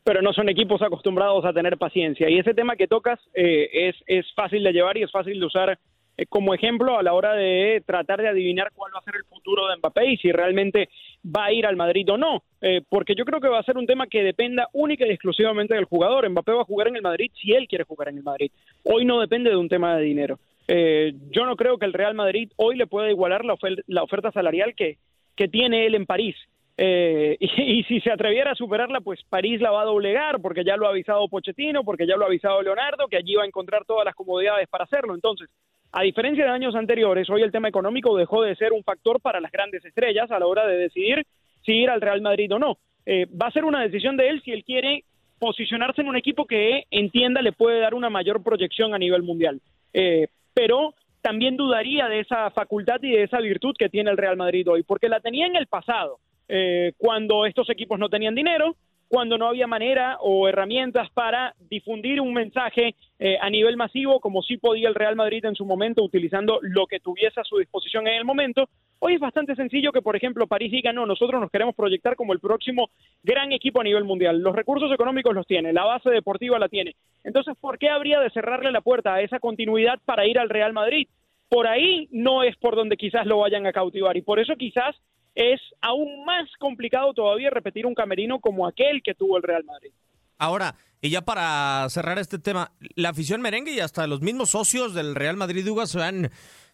pero 0.05 0.21
no 0.21 0.35
son 0.35 0.51
equipos 0.51 0.83
acostumbrados 0.83 1.45
a 1.47 1.53
tener 1.55 1.79
paciencia. 1.79 2.29
Y 2.29 2.39
ese 2.39 2.53
tema 2.53 2.77
que 2.77 2.87
tocas 2.87 3.19
eh, 3.33 3.89
es, 3.89 3.97
es 4.07 4.27
fácil 4.35 4.63
de 4.63 4.73
llevar 4.73 4.99
y 4.99 5.03
es 5.03 5.11
fácil 5.11 5.41
de 5.41 5.47
usar 5.47 5.79
eh, 6.16 6.27
como 6.27 6.55
ejemplo 6.55 6.96
a 6.96 7.03
la 7.03 7.12
hora 7.12 7.35
de 7.35 7.83
tratar 7.85 8.22
de 8.22 8.29
adivinar 8.29 8.70
cuál 8.74 8.92
va 8.94 9.00
a 9.00 9.05
ser 9.05 9.16
el 9.16 9.24
futuro 9.24 9.66
de 9.66 9.77
Mbappé 9.77 10.12
y 10.12 10.16
si 10.18 10.31
realmente 10.31 10.88
va 11.24 11.46
a 11.46 11.53
ir 11.53 11.66
al 11.66 11.77
Madrid 11.77 12.09
o 12.11 12.16
no, 12.16 12.44
eh, 12.61 12.83
porque 12.88 13.14
yo 13.16 13.24
creo 13.24 13.40
que 13.40 13.48
va 13.48 13.59
a 13.59 13.64
ser 13.64 13.77
un 13.77 13.87
tema 13.87 14.07
que 14.07 14.22
dependa 14.22 14.68
única 14.72 15.07
y 15.07 15.11
exclusivamente 15.11 15.74
del 15.74 15.87
jugador. 15.87 16.29
Mbappé 16.29 16.53
va 16.53 16.62
a 16.62 16.66
jugar 16.66 16.88
en 16.88 16.96
el 16.96 17.03
Madrid 17.03 17.33
si 17.40 17.53
él 17.53 17.66
quiere 17.66 17.85
jugar 17.85 18.09
en 18.09 18.18
el 18.18 18.22
Madrid. 18.22 18.53
Hoy 18.85 19.05
no 19.05 19.20
depende 19.20 19.50
de 19.50 19.57
un 19.57 19.68
tema 19.68 19.96
de 19.96 20.05
dinero. 20.05 20.38
Eh, 20.68 21.14
yo 21.31 21.44
no 21.46 21.57
creo 21.57 21.79
que 21.79 21.87
el 21.87 21.92
Real 21.92 22.14
Madrid 22.14 22.50
hoy 22.57 22.77
le 22.77 22.87
pueda 22.87 23.11
igualar 23.11 23.44
la, 23.44 24.03
oferta 24.03 24.31
salarial 24.31 24.74
que, 24.74 24.98
que 25.37 25.48
tiene 25.48 25.87
él 25.87 25.94
en 25.94 26.07
París. 26.07 26.37
y, 26.77 27.38
y, 27.40 27.85
si 27.85 28.00
se 28.00 28.11
atreviera 28.11 28.50
a 28.50 28.57
superarla, 28.57 29.00
pues 29.00 29.20
París 29.29 29.61
la 29.61 29.70
va 29.70 29.83
a 29.83 29.85
doblegar, 29.85 30.40
porque 30.40 30.64
ya 30.64 30.77
lo 30.77 30.87
ha 30.87 30.90
avisado 30.90 31.29
Pochettino, 31.29 31.85
porque 31.85 32.05
ya 32.05 32.16
lo 32.16 32.24
ha 32.24 32.27
avisado 32.27 32.61
Leonardo, 32.62 33.07
que 33.07 33.16
allí 33.16 33.37
va 33.37 33.44
a 33.44 33.46
encontrar 33.46 33.85
todas 33.85 34.05
las 34.05 34.14
comodidades 34.16 34.66
para 34.68 34.83
hacerlo. 34.83 35.14
Entonces, 35.14 35.48
a 35.97 36.03
diferencia 36.03 36.45
de 36.45 36.51
años 36.51 36.75
anteriores, 36.75 37.31
hoy 37.31 37.43
el 37.43 37.53
tema 37.53 37.69
económico 37.69 38.17
dejó 38.17 38.43
de 38.43 38.57
ser 38.57 38.73
un 38.73 38.83
factor 38.83 39.21
para 39.21 39.41
las 39.41 39.53
grandes 39.53 39.85
estrellas 39.85 40.29
a 40.33 40.41
la 40.41 40.47
hora 40.47 40.67
de 40.67 40.77
decidir 40.77 41.25
si 41.65 41.73
ir 41.73 41.89
al 41.89 42.01
Real 42.01 42.21
Madrid 42.21 42.53
o 42.53 42.59
no. 42.59 42.79
Eh, 43.07 43.27
va 43.27 43.47
a 43.47 43.53
ser 43.53 43.65
una 43.65 43.81
decisión 43.81 44.17
de 44.17 44.29
él 44.29 44.43
si 44.43 44.51
él 44.51 44.65
quiere 44.65 45.05
posicionarse 45.39 46.01
en 46.01 46.09
un 46.09 46.17
equipo 46.17 46.47
que 46.47 46.83
entienda 46.91 47.43
le 47.43 47.53
puede 47.53 47.79
dar 47.79 47.95
una 47.95 48.11
mayor 48.11 48.43
proyección 48.43 48.93
a 48.93 48.99
nivel 48.99 49.23
mundial. 49.23 49.61
Eh, 49.93 50.27
pero 50.53 50.95
también 51.23 51.57
dudaría 51.57 52.09
de 52.09 52.21
esa 52.21 52.51
facultad 52.51 53.01
y 53.01 53.13
de 53.13 53.23
esa 53.23 53.39
virtud 53.39 53.77
que 53.79 53.89
tiene 53.89 54.11
el 54.11 54.17
Real 54.17 54.37
Madrid 54.37 54.69
hoy, 54.69 54.83
porque 54.83 55.09
la 55.09 55.21
tenía 55.21 55.47
en 55.47 55.55
el 55.55 55.69
pasado, 55.69 56.19
eh, 56.49 56.93
cuando 56.99 57.47
estos 57.47 57.71
equipos 57.71 58.01
no 58.01 58.09
tenían 58.09 58.35
dinero, 58.35 58.75
cuando 59.09 59.38
no 59.38 59.49
había 59.49 59.67
manera 59.67 60.19
o 60.21 60.49
herramientas 60.49 61.11
para 61.11 61.55
difundir 61.71 62.21
un 62.21 62.33
mensaje 62.33 62.95
eh, 63.19 63.37
a 63.40 63.49
nivel 63.51 63.77
masivo, 63.77 64.21
como 64.21 64.43
sí 64.43 64.57
podía 64.57 64.88
el 64.88 64.95
Real 64.95 65.17
Madrid 65.17 65.45
en 65.45 65.55
su 65.55 65.64
momento, 65.64 66.03
utilizando 66.03 66.59
lo 66.62 66.87
que 66.87 67.01
tuviese 67.01 67.40
a 67.40 67.45
su 67.45 67.59
disposición 67.59 68.07
en 68.09 68.14
el 68.14 68.25
momento. 68.25 68.69
Hoy 68.99 69.14
es 69.14 69.21
bastante 69.21 69.55
sencillo 69.55 69.93
que, 69.93 70.03
por 70.03 70.17
ejemplo, 70.17 70.47
París 70.47 70.73
diga, 70.73 70.93
no, 70.93 71.07
nosotros 71.07 71.40
nos 71.40 71.51
queremos 71.51 71.75
proyectar 71.75 72.17
como 72.17 72.33
el 72.33 72.40
próximo 72.40 72.90
gran 73.23 73.53
equipo 73.53 73.81
a 73.81 73.85
nivel 73.85 74.05
mundial. 74.05 74.40
Los 74.40 74.57
recursos 74.57 74.90
económicos 74.93 75.35
los 75.35 75.47
tiene, 75.47 75.73
la 75.73 75.85
base 75.85 76.11
deportiva 76.11 76.59
la 76.59 76.69
tiene. 76.69 76.95
Entonces, 77.23 77.55
¿por 77.61 77.79
qué 77.79 77.90
habría 77.90 78.21
de 78.21 78.31
cerrarle 78.31 78.73
la 78.73 78.81
puerta 78.81 79.14
a 79.14 79.21
esa 79.21 79.38
continuidad 79.40 79.99
para 80.05 80.27
ir 80.27 80.38
al 80.38 80.49
Real 80.49 80.73
Madrid? 80.73 81.09
Por 81.49 81.67
ahí 81.67 82.09
no 82.11 82.43
es 82.43 82.57
por 82.57 82.77
donde 82.77 82.97
quizás 82.97 83.27
lo 83.27 83.38
vayan 83.38 83.67
a 83.67 83.73
cautivar 83.73 84.17
y 84.17 84.23
por 84.23 84.40
eso 84.40 84.55
quizás 84.57 84.97
es 85.35 85.61
aún 85.81 86.25
más 86.25 86.49
complicado 86.59 87.12
todavía 87.14 87.51
repetir 87.51 87.87
un 87.87 87.94
camerino 87.94 88.40
como 88.40 88.66
aquel 88.66 89.03
que 89.03 89.14
tuvo 89.14 89.37
el 89.37 89.42
Real 89.42 89.64
Madrid. 89.64 89.92
Ahora, 90.38 90.77
y 91.01 91.11
ya 91.11 91.23
para 91.23 91.87
cerrar 91.90 92.18
este 92.18 92.38
tema, 92.38 92.73
la 92.94 93.11
afición 93.11 93.40
merengue 93.40 93.73
y 93.73 93.81
hasta 93.81 94.07
los 94.07 94.20
mismos 94.20 94.51
socios 94.51 94.94
del 94.94 95.14
Real 95.14 95.37
Madrid 95.37 95.68
Uga 95.68 95.87
se 95.87 96.03
han 96.03 96.31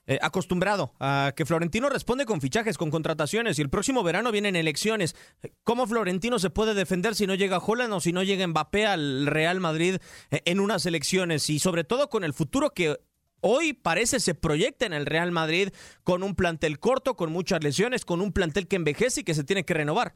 eh, 0.07 0.18
acostumbrado 0.23 0.92
a 0.99 1.33
que 1.37 1.44
Florentino 1.44 1.88
responde 1.88 2.25
con 2.25 2.40
fichajes, 2.40 2.79
con 2.79 2.90
contrataciones 2.90 3.59
y 3.59 3.62
el 3.62 3.70
próximo 3.70 4.03
verano 4.03 4.33
vienen 4.33 4.57
elecciones. 4.57 5.14
¿Cómo 5.62 5.87
Florentino 5.87 6.38
se 6.38 6.51
puede 6.51 6.75
defender 6.75 7.14
si 7.14 7.27
no 7.27 7.35
llega 7.35 7.59
Holland 7.59 7.92
o 7.92 8.01
si 8.01 8.12
no 8.12 8.23
llega 8.23 8.46
Mbappé 8.46 8.87
al 8.87 9.27
Real 9.27 9.61
Madrid 9.61 9.99
eh, 10.31 10.42
en 10.46 10.61
unas 10.61 10.87
elecciones? 10.87 11.51
Y 11.51 11.59
sobre 11.59 11.85
todo 11.85 12.09
con 12.09 12.25
el 12.25 12.33
futuro 12.33 12.70
que 12.70 12.96
hoy 13.40 13.72
parece 13.72 14.20
se 14.20 14.35
proyecta 14.35 14.87
en 14.87 14.92
el 14.92 15.07
Real 15.07 15.33
Madrid 15.33 15.68
con 16.05 16.22
un 16.22 16.35
plantel 16.35 16.79
corto, 16.79 17.14
con 17.14 17.33
muchas 17.33 17.62
lesiones, 17.62 18.05
con 18.05 18.20
un 18.20 18.33
plantel 18.33 18.68
que 18.68 18.76
envejece 18.76 19.20
y 19.20 19.24
que 19.24 19.35
se 19.35 19.44
tiene 19.44 19.64
que 19.64 19.74
renovar. 19.74 20.12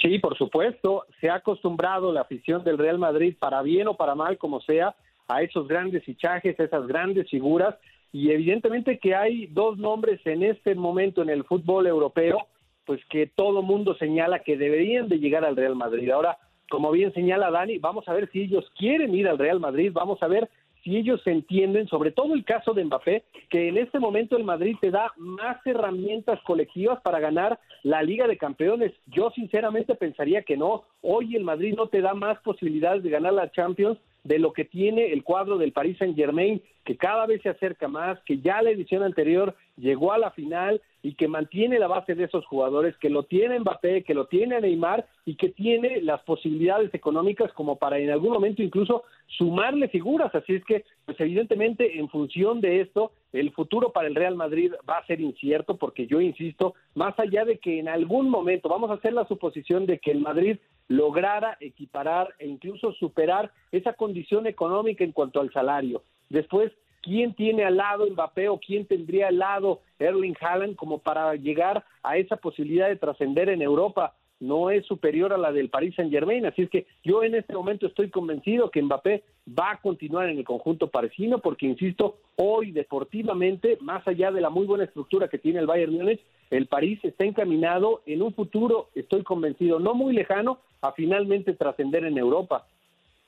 Sí, 0.00 0.18
por 0.20 0.36
supuesto, 0.38 1.06
se 1.20 1.28
ha 1.28 1.36
acostumbrado 1.36 2.12
la 2.12 2.20
afición 2.20 2.62
del 2.62 2.78
Real 2.78 2.98
Madrid, 2.98 3.34
para 3.38 3.62
bien 3.62 3.88
o 3.88 3.96
para 3.96 4.14
mal, 4.14 4.38
como 4.38 4.60
sea, 4.60 4.94
a 5.26 5.42
esos 5.42 5.66
grandes 5.66 6.04
fichajes, 6.04 6.58
a 6.58 6.64
esas 6.64 6.86
grandes 6.86 7.28
figuras, 7.28 7.74
y 8.12 8.30
evidentemente 8.30 8.98
que 8.98 9.14
hay 9.14 9.46
dos 9.48 9.76
nombres 9.76 10.20
en 10.24 10.42
este 10.42 10.74
momento 10.74 11.22
en 11.22 11.30
el 11.30 11.44
fútbol 11.44 11.86
europeo, 11.86 12.46
pues 12.86 13.04
que 13.10 13.26
todo 13.26 13.60
mundo 13.60 13.94
señala 13.96 14.38
que 14.38 14.56
deberían 14.56 15.08
de 15.08 15.18
llegar 15.18 15.44
al 15.44 15.56
Real 15.56 15.76
Madrid. 15.76 16.10
Ahora, 16.10 16.38
como 16.70 16.90
bien 16.90 17.12
señala 17.12 17.50
Dani, 17.50 17.78
vamos 17.78 18.08
a 18.08 18.14
ver 18.14 18.30
si 18.30 18.42
ellos 18.42 18.64
quieren 18.78 19.14
ir 19.14 19.28
al 19.28 19.38
Real 19.38 19.60
Madrid, 19.60 19.90
vamos 19.92 20.22
a 20.22 20.28
ver 20.28 20.48
si 20.82 20.96
ellos 20.96 21.20
entienden, 21.26 21.88
sobre 21.88 22.10
todo 22.10 22.34
el 22.34 22.44
caso 22.44 22.74
de 22.74 22.84
Mbappé, 22.84 23.24
que 23.50 23.68
en 23.68 23.78
este 23.78 23.98
momento 23.98 24.36
el 24.36 24.44
Madrid 24.44 24.76
te 24.80 24.90
da 24.90 25.12
más 25.16 25.58
herramientas 25.66 26.40
colectivas 26.42 27.00
para 27.02 27.20
ganar 27.20 27.58
la 27.82 28.02
Liga 28.02 28.26
de 28.26 28.38
Campeones. 28.38 28.92
Yo 29.06 29.30
sinceramente 29.30 29.94
pensaría 29.94 30.42
que 30.42 30.56
no. 30.56 30.84
Hoy 31.02 31.36
el 31.36 31.44
Madrid 31.44 31.74
no 31.76 31.88
te 31.88 32.00
da 32.00 32.14
más 32.14 32.38
posibilidades 32.40 33.02
de 33.02 33.10
ganar 33.10 33.32
la 33.32 33.50
Champions 33.50 33.98
de 34.24 34.38
lo 34.38 34.52
que 34.52 34.64
tiene 34.64 35.12
el 35.12 35.24
cuadro 35.24 35.58
del 35.58 35.72
Paris 35.72 35.96
Saint 35.98 36.16
Germain, 36.16 36.60
que 36.84 36.96
cada 36.96 37.26
vez 37.26 37.40
se 37.42 37.48
acerca 37.48 37.88
más, 37.88 38.18
que 38.24 38.38
ya 38.40 38.60
la 38.62 38.70
edición 38.70 39.02
anterior 39.02 39.54
llegó 39.78 40.12
a 40.12 40.18
la 40.18 40.30
final 40.32 40.80
y 41.02 41.14
que 41.14 41.28
mantiene 41.28 41.78
la 41.78 41.86
base 41.86 42.14
de 42.14 42.24
esos 42.24 42.44
jugadores, 42.46 42.96
que 42.98 43.08
lo 43.08 43.22
tiene 43.22 43.58
Mbappé, 43.60 44.02
que 44.02 44.14
lo 44.14 44.26
tiene 44.26 44.60
Neymar 44.60 45.06
y 45.24 45.36
que 45.36 45.48
tiene 45.50 46.00
las 46.02 46.22
posibilidades 46.22 46.92
económicas 46.92 47.52
como 47.52 47.76
para 47.76 47.98
en 47.98 48.10
algún 48.10 48.32
momento 48.32 48.62
incluso 48.62 49.04
sumarle 49.26 49.88
figuras. 49.88 50.34
Así 50.34 50.54
es 50.54 50.64
que, 50.64 50.84
pues 51.04 51.18
evidentemente, 51.20 51.98
en 51.98 52.08
función 52.08 52.60
de 52.60 52.80
esto, 52.80 53.12
el 53.32 53.52
futuro 53.52 53.92
para 53.92 54.08
el 54.08 54.14
Real 54.14 54.34
Madrid 54.34 54.72
va 54.88 54.98
a 54.98 55.06
ser 55.06 55.20
incierto, 55.20 55.76
porque 55.76 56.06
yo 56.06 56.20
insisto, 56.20 56.74
más 56.94 57.18
allá 57.18 57.44
de 57.44 57.58
que 57.58 57.78
en 57.78 57.88
algún 57.88 58.28
momento 58.28 58.68
vamos 58.68 58.90
a 58.90 58.94
hacer 58.94 59.12
la 59.12 59.26
suposición 59.28 59.86
de 59.86 59.98
que 59.98 60.10
el 60.10 60.20
Madrid 60.20 60.58
lograra 60.88 61.56
equiparar 61.60 62.34
e 62.38 62.48
incluso 62.48 62.92
superar 62.92 63.52
esa 63.70 63.92
condición 63.92 64.46
económica 64.46 65.04
en 65.04 65.12
cuanto 65.12 65.40
al 65.40 65.52
salario. 65.52 66.02
Después, 66.30 66.72
¿quién 67.02 67.34
tiene 67.34 67.64
al 67.64 67.76
lado 67.76 68.06
Mbappé 68.08 68.48
o 68.48 68.58
quién 68.58 68.86
tendría 68.86 69.28
al 69.28 69.38
lado 69.38 69.80
Erling 69.98 70.36
Haaland 70.40 70.76
como 70.76 70.98
para 70.98 71.34
llegar 71.34 71.84
a 72.02 72.16
esa 72.16 72.36
posibilidad 72.36 72.88
de 72.88 72.96
trascender 72.96 73.48
en 73.48 73.62
Europa? 73.62 74.14
no 74.40 74.70
es 74.70 74.86
superior 74.86 75.32
a 75.32 75.38
la 75.38 75.52
del 75.52 75.68
Paris 75.68 75.94
Saint 75.96 76.12
Germain, 76.12 76.46
así 76.46 76.62
es 76.62 76.70
que 76.70 76.86
yo 77.02 77.22
en 77.22 77.34
este 77.34 77.54
momento 77.54 77.86
estoy 77.86 78.10
convencido 78.10 78.70
que 78.70 78.82
Mbappé 78.82 79.24
va 79.58 79.72
a 79.72 79.80
continuar 79.80 80.28
en 80.28 80.38
el 80.38 80.44
conjunto 80.44 80.88
parisino, 80.88 81.38
porque 81.38 81.66
insisto, 81.66 82.18
hoy 82.36 82.70
deportivamente, 82.70 83.78
más 83.80 84.06
allá 84.06 84.30
de 84.30 84.40
la 84.40 84.50
muy 84.50 84.66
buena 84.66 84.84
estructura 84.84 85.28
que 85.28 85.38
tiene 85.38 85.58
el 85.58 85.66
Bayern 85.66 85.92
Múnich, 85.92 86.20
el 86.50 86.66
París 86.66 87.00
está 87.02 87.24
encaminado 87.24 88.02
en 88.06 88.22
un 88.22 88.32
futuro, 88.32 88.88
estoy 88.94 89.22
convencido, 89.22 89.80
no 89.80 89.94
muy 89.94 90.14
lejano, 90.14 90.60
a 90.80 90.92
finalmente 90.92 91.54
trascender 91.54 92.04
en 92.04 92.16
Europa. 92.16 92.66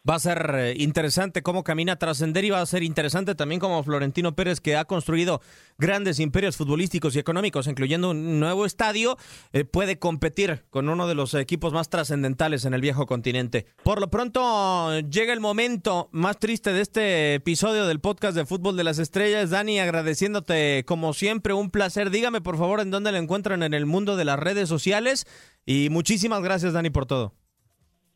Va 0.09 0.15
a 0.15 0.19
ser 0.19 0.55
eh, 0.55 0.75
interesante 0.79 1.43
cómo 1.43 1.63
camina 1.63 1.93
a 1.93 1.97
trascender 1.97 2.47
y 2.47 2.51
va 2.51 2.63
a 2.63 2.67
ser 2.67 2.83
interesante 2.83 3.35
también 3.35 3.61
como 3.61 3.83
Florentino 3.83 4.35
Pérez, 4.35 4.59
que 4.59 4.75
ha 4.75 4.87
construido 4.87 5.43
grandes 5.77 6.21
imperios 6.21 6.57
futbolísticos 6.57 7.15
y 7.15 7.19
económicos, 7.19 7.67
incluyendo 7.67 8.11
un 8.13 8.41
nuevo 8.41 8.65
estadio, 8.65 9.19
eh, 9.53 9.65
puede 9.65 9.99
competir 9.99 10.65
con 10.71 10.89
uno 10.89 11.07
de 11.07 11.15
los 11.15 11.35
equipos 11.35 11.75
más 11.75 11.91
trascendentales 11.91 12.65
en 12.65 12.73
el 12.73 12.81
viejo 12.81 13.05
continente. 13.05 13.67
Por 13.85 14.01
lo 14.01 14.09
pronto, 14.11 15.01
llega 15.01 15.35
el 15.35 15.41
momento 15.41 16.09
más 16.13 16.39
triste 16.39 16.73
de 16.73 16.81
este 16.81 17.35
episodio 17.35 17.87
del 17.87 18.01
podcast 18.01 18.35
de 18.35 18.47
Fútbol 18.47 18.79
de 18.79 18.85
las 18.85 18.99
Estrellas. 18.99 19.51
Dani, 19.51 19.81
agradeciéndote 19.81 20.85
como 20.87 21.13
siempre, 21.13 21.53
un 21.53 21.71
placer. 21.71 22.09
Dígame 22.09 22.41
por 22.41 22.57
favor 22.57 22.81
en 22.81 22.91
dónde 22.91 23.13
lo 23.13 23.19
encuentran 23.19 23.63
en 23.63 23.75
el 23.75 23.85
mundo 23.85 24.17
de 24.17 24.25
las 24.25 24.39
redes 24.39 24.67
sociales 24.67 25.27
y 25.67 25.91
muchísimas 25.91 26.43
gracias, 26.43 26.73
Dani, 26.73 26.89
por 26.89 27.05
todo. 27.05 27.40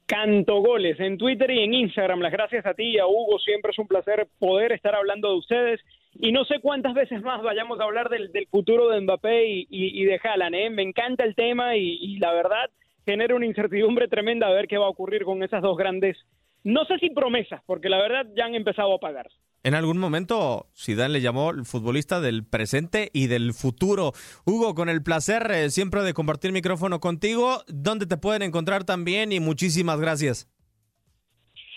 Canto 0.06 0.60
Goles 0.60 1.00
en 1.00 1.16
Twitter 1.16 1.50
y 1.50 1.60
en 1.60 1.74
Instagram. 1.74 2.20
Las 2.20 2.32
gracias 2.32 2.66
a 2.66 2.74
ti 2.74 2.84
y 2.84 2.98
a 2.98 3.06
Hugo. 3.06 3.38
Siempre 3.38 3.70
es 3.70 3.78
un 3.78 3.88
placer 3.88 4.26
poder 4.38 4.72
estar 4.72 4.94
hablando 4.94 5.30
de 5.30 5.38
ustedes. 5.38 5.80
Y 6.14 6.32
no 6.32 6.44
sé 6.44 6.60
cuántas 6.60 6.94
veces 6.94 7.22
más 7.22 7.42
vayamos 7.42 7.80
a 7.80 7.84
hablar 7.84 8.08
del, 8.08 8.30
futuro 8.50 8.88
de 8.90 9.00
Mbappé 9.00 9.66
y, 9.68 10.04
de 10.04 10.20
Haaland. 10.22 10.54
¿eh? 10.54 10.70
Me 10.70 10.82
encanta 10.82 11.24
el 11.24 11.34
tema 11.34 11.76
y, 11.76 11.98
y 12.00 12.18
la 12.18 12.32
verdad 12.32 12.70
genera 13.04 13.34
una 13.34 13.46
incertidumbre 13.46 14.08
tremenda 14.08 14.46
a 14.46 14.52
ver 14.52 14.66
qué 14.68 14.78
va 14.78 14.86
a 14.86 14.90
ocurrir 14.90 15.24
con 15.24 15.42
esas 15.42 15.62
dos 15.62 15.76
grandes, 15.76 16.16
no 16.64 16.84
sé 16.86 16.98
si 16.98 17.10
promesas, 17.10 17.62
porque 17.66 17.88
la 17.88 17.98
verdad 17.98 18.26
ya 18.36 18.46
han 18.46 18.54
empezado 18.54 18.94
a 18.94 18.98
pagar. 18.98 19.28
En 19.62 19.74
algún 19.74 19.98
momento 19.98 20.66
Zidane 20.76 21.14
le 21.14 21.20
llamó 21.20 21.50
el 21.50 21.64
futbolista 21.64 22.20
del 22.20 22.44
presente 22.46 23.10
y 23.12 23.28
del 23.28 23.54
futuro. 23.54 24.12
Hugo, 24.44 24.74
con 24.74 24.88
el 24.88 25.02
placer 25.02 25.50
eh, 25.50 25.70
siempre 25.70 26.02
de 26.02 26.12
compartir 26.12 26.52
micrófono 26.52 27.00
contigo. 27.00 27.58
¿Dónde 27.68 28.06
te 28.06 28.18
pueden 28.18 28.42
encontrar 28.42 28.84
también? 28.84 29.32
Y 29.32 29.40
muchísimas 29.40 30.00
gracias. 30.00 30.50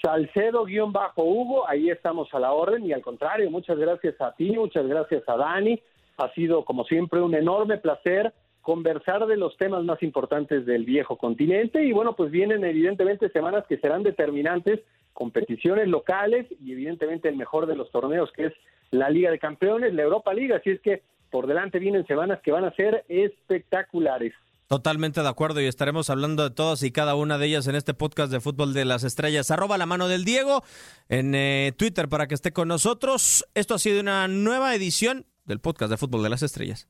Salcedo-Hugo, 0.02 1.68
ahí 1.68 1.90
estamos 1.90 2.28
a 2.34 2.40
la 2.40 2.52
orden 2.52 2.86
y 2.86 2.94
al 2.94 3.02
contrario, 3.02 3.50
muchas 3.50 3.78
gracias 3.78 4.20
a 4.22 4.34
ti, 4.36 4.52
muchas 4.52 4.86
gracias 4.86 5.24
a 5.28 5.36
Dani. 5.38 5.82
Ha 6.18 6.34
sido 6.34 6.66
como 6.66 6.84
siempre 6.86 7.22
un 7.22 7.36
enorme 7.36 7.78
placer 7.78 8.34
conversar 8.68 9.26
de 9.28 9.38
los 9.38 9.56
temas 9.56 9.86
más 9.86 10.04
importantes 10.04 10.66
del 10.66 10.84
viejo 10.84 11.18
continente 11.18 11.86
y 11.86 11.94
bueno, 11.94 12.18
pues 12.18 12.32
vienen 12.32 12.66
evidentemente 12.66 13.30
semanas 13.30 13.64
que 13.70 13.78
serán 13.78 14.04
determinantes 14.04 14.82
competiciones 15.14 15.88
locales 15.88 16.48
y 16.62 16.74
evidentemente 16.74 17.30
el 17.30 17.38
mejor 17.38 17.66
de 17.66 17.78
los 17.78 17.90
torneos 17.92 18.30
que 18.34 18.48
es 18.48 18.54
la 18.92 19.10
Liga 19.10 19.32
de 19.32 19.40
Campeones, 19.40 19.94
la 19.94 20.04
Europa 20.04 20.34
Liga, 20.34 20.58
así 20.58 20.72
es 20.72 20.82
que 20.82 21.04
por 21.32 21.48
delante 21.48 21.80
vienen 21.80 22.06
semanas 22.08 22.42
que 22.44 22.52
van 22.52 22.66
a 22.66 22.76
ser 22.76 23.06
espectaculares. 23.08 24.34
Totalmente 24.68 25.22
de 25.22 25.30
acuerdo 25.30 25.62
y 25.62 25.66
estaremos 25.68 26.10
hablando 26.10 26.44
de 26.44 26.54
todas 26.54 26.84
y 26.84 26.92
cada 26.92 27.16
una 27.16 27.38
de 27.38 27.46
ellas 27.46 27.68
en 27.68 27.76
este 27.76 27.94
podcast 27.94 28.34
de 28.34 28.42
Fútbol 28.42 28.74
de 28.74 28.84
las 28.84 29.06
Estrellas. 29.06 29.50
Arroba 29.50 29.78
la 29.78 29.86
mano 29.86 30.10
del 30.10 30.26
Diego 30.26 30.62
en 31.08 31.36
eh, 31.36 31.72
Twitter 31.78 32.10
para 32.10 32.28
que 32.28 32.36
esté 32.36 32.52
con 32.52 32.68
nosotros. 32.68 33.48
Esto 33.54 33.76
ha 33.76 33.80
sido 33.80 34.02
una 34.02 34.28
nueva 34.28 34.76
edición 34.76 35.26
del 35.46 35.62
podcast 35.62 35.90
de 35.90 35.96
Fútbol 35.96 36.22
de 36.22 36.30
las 36.32 36.44
Estrellas. 36.44 36.90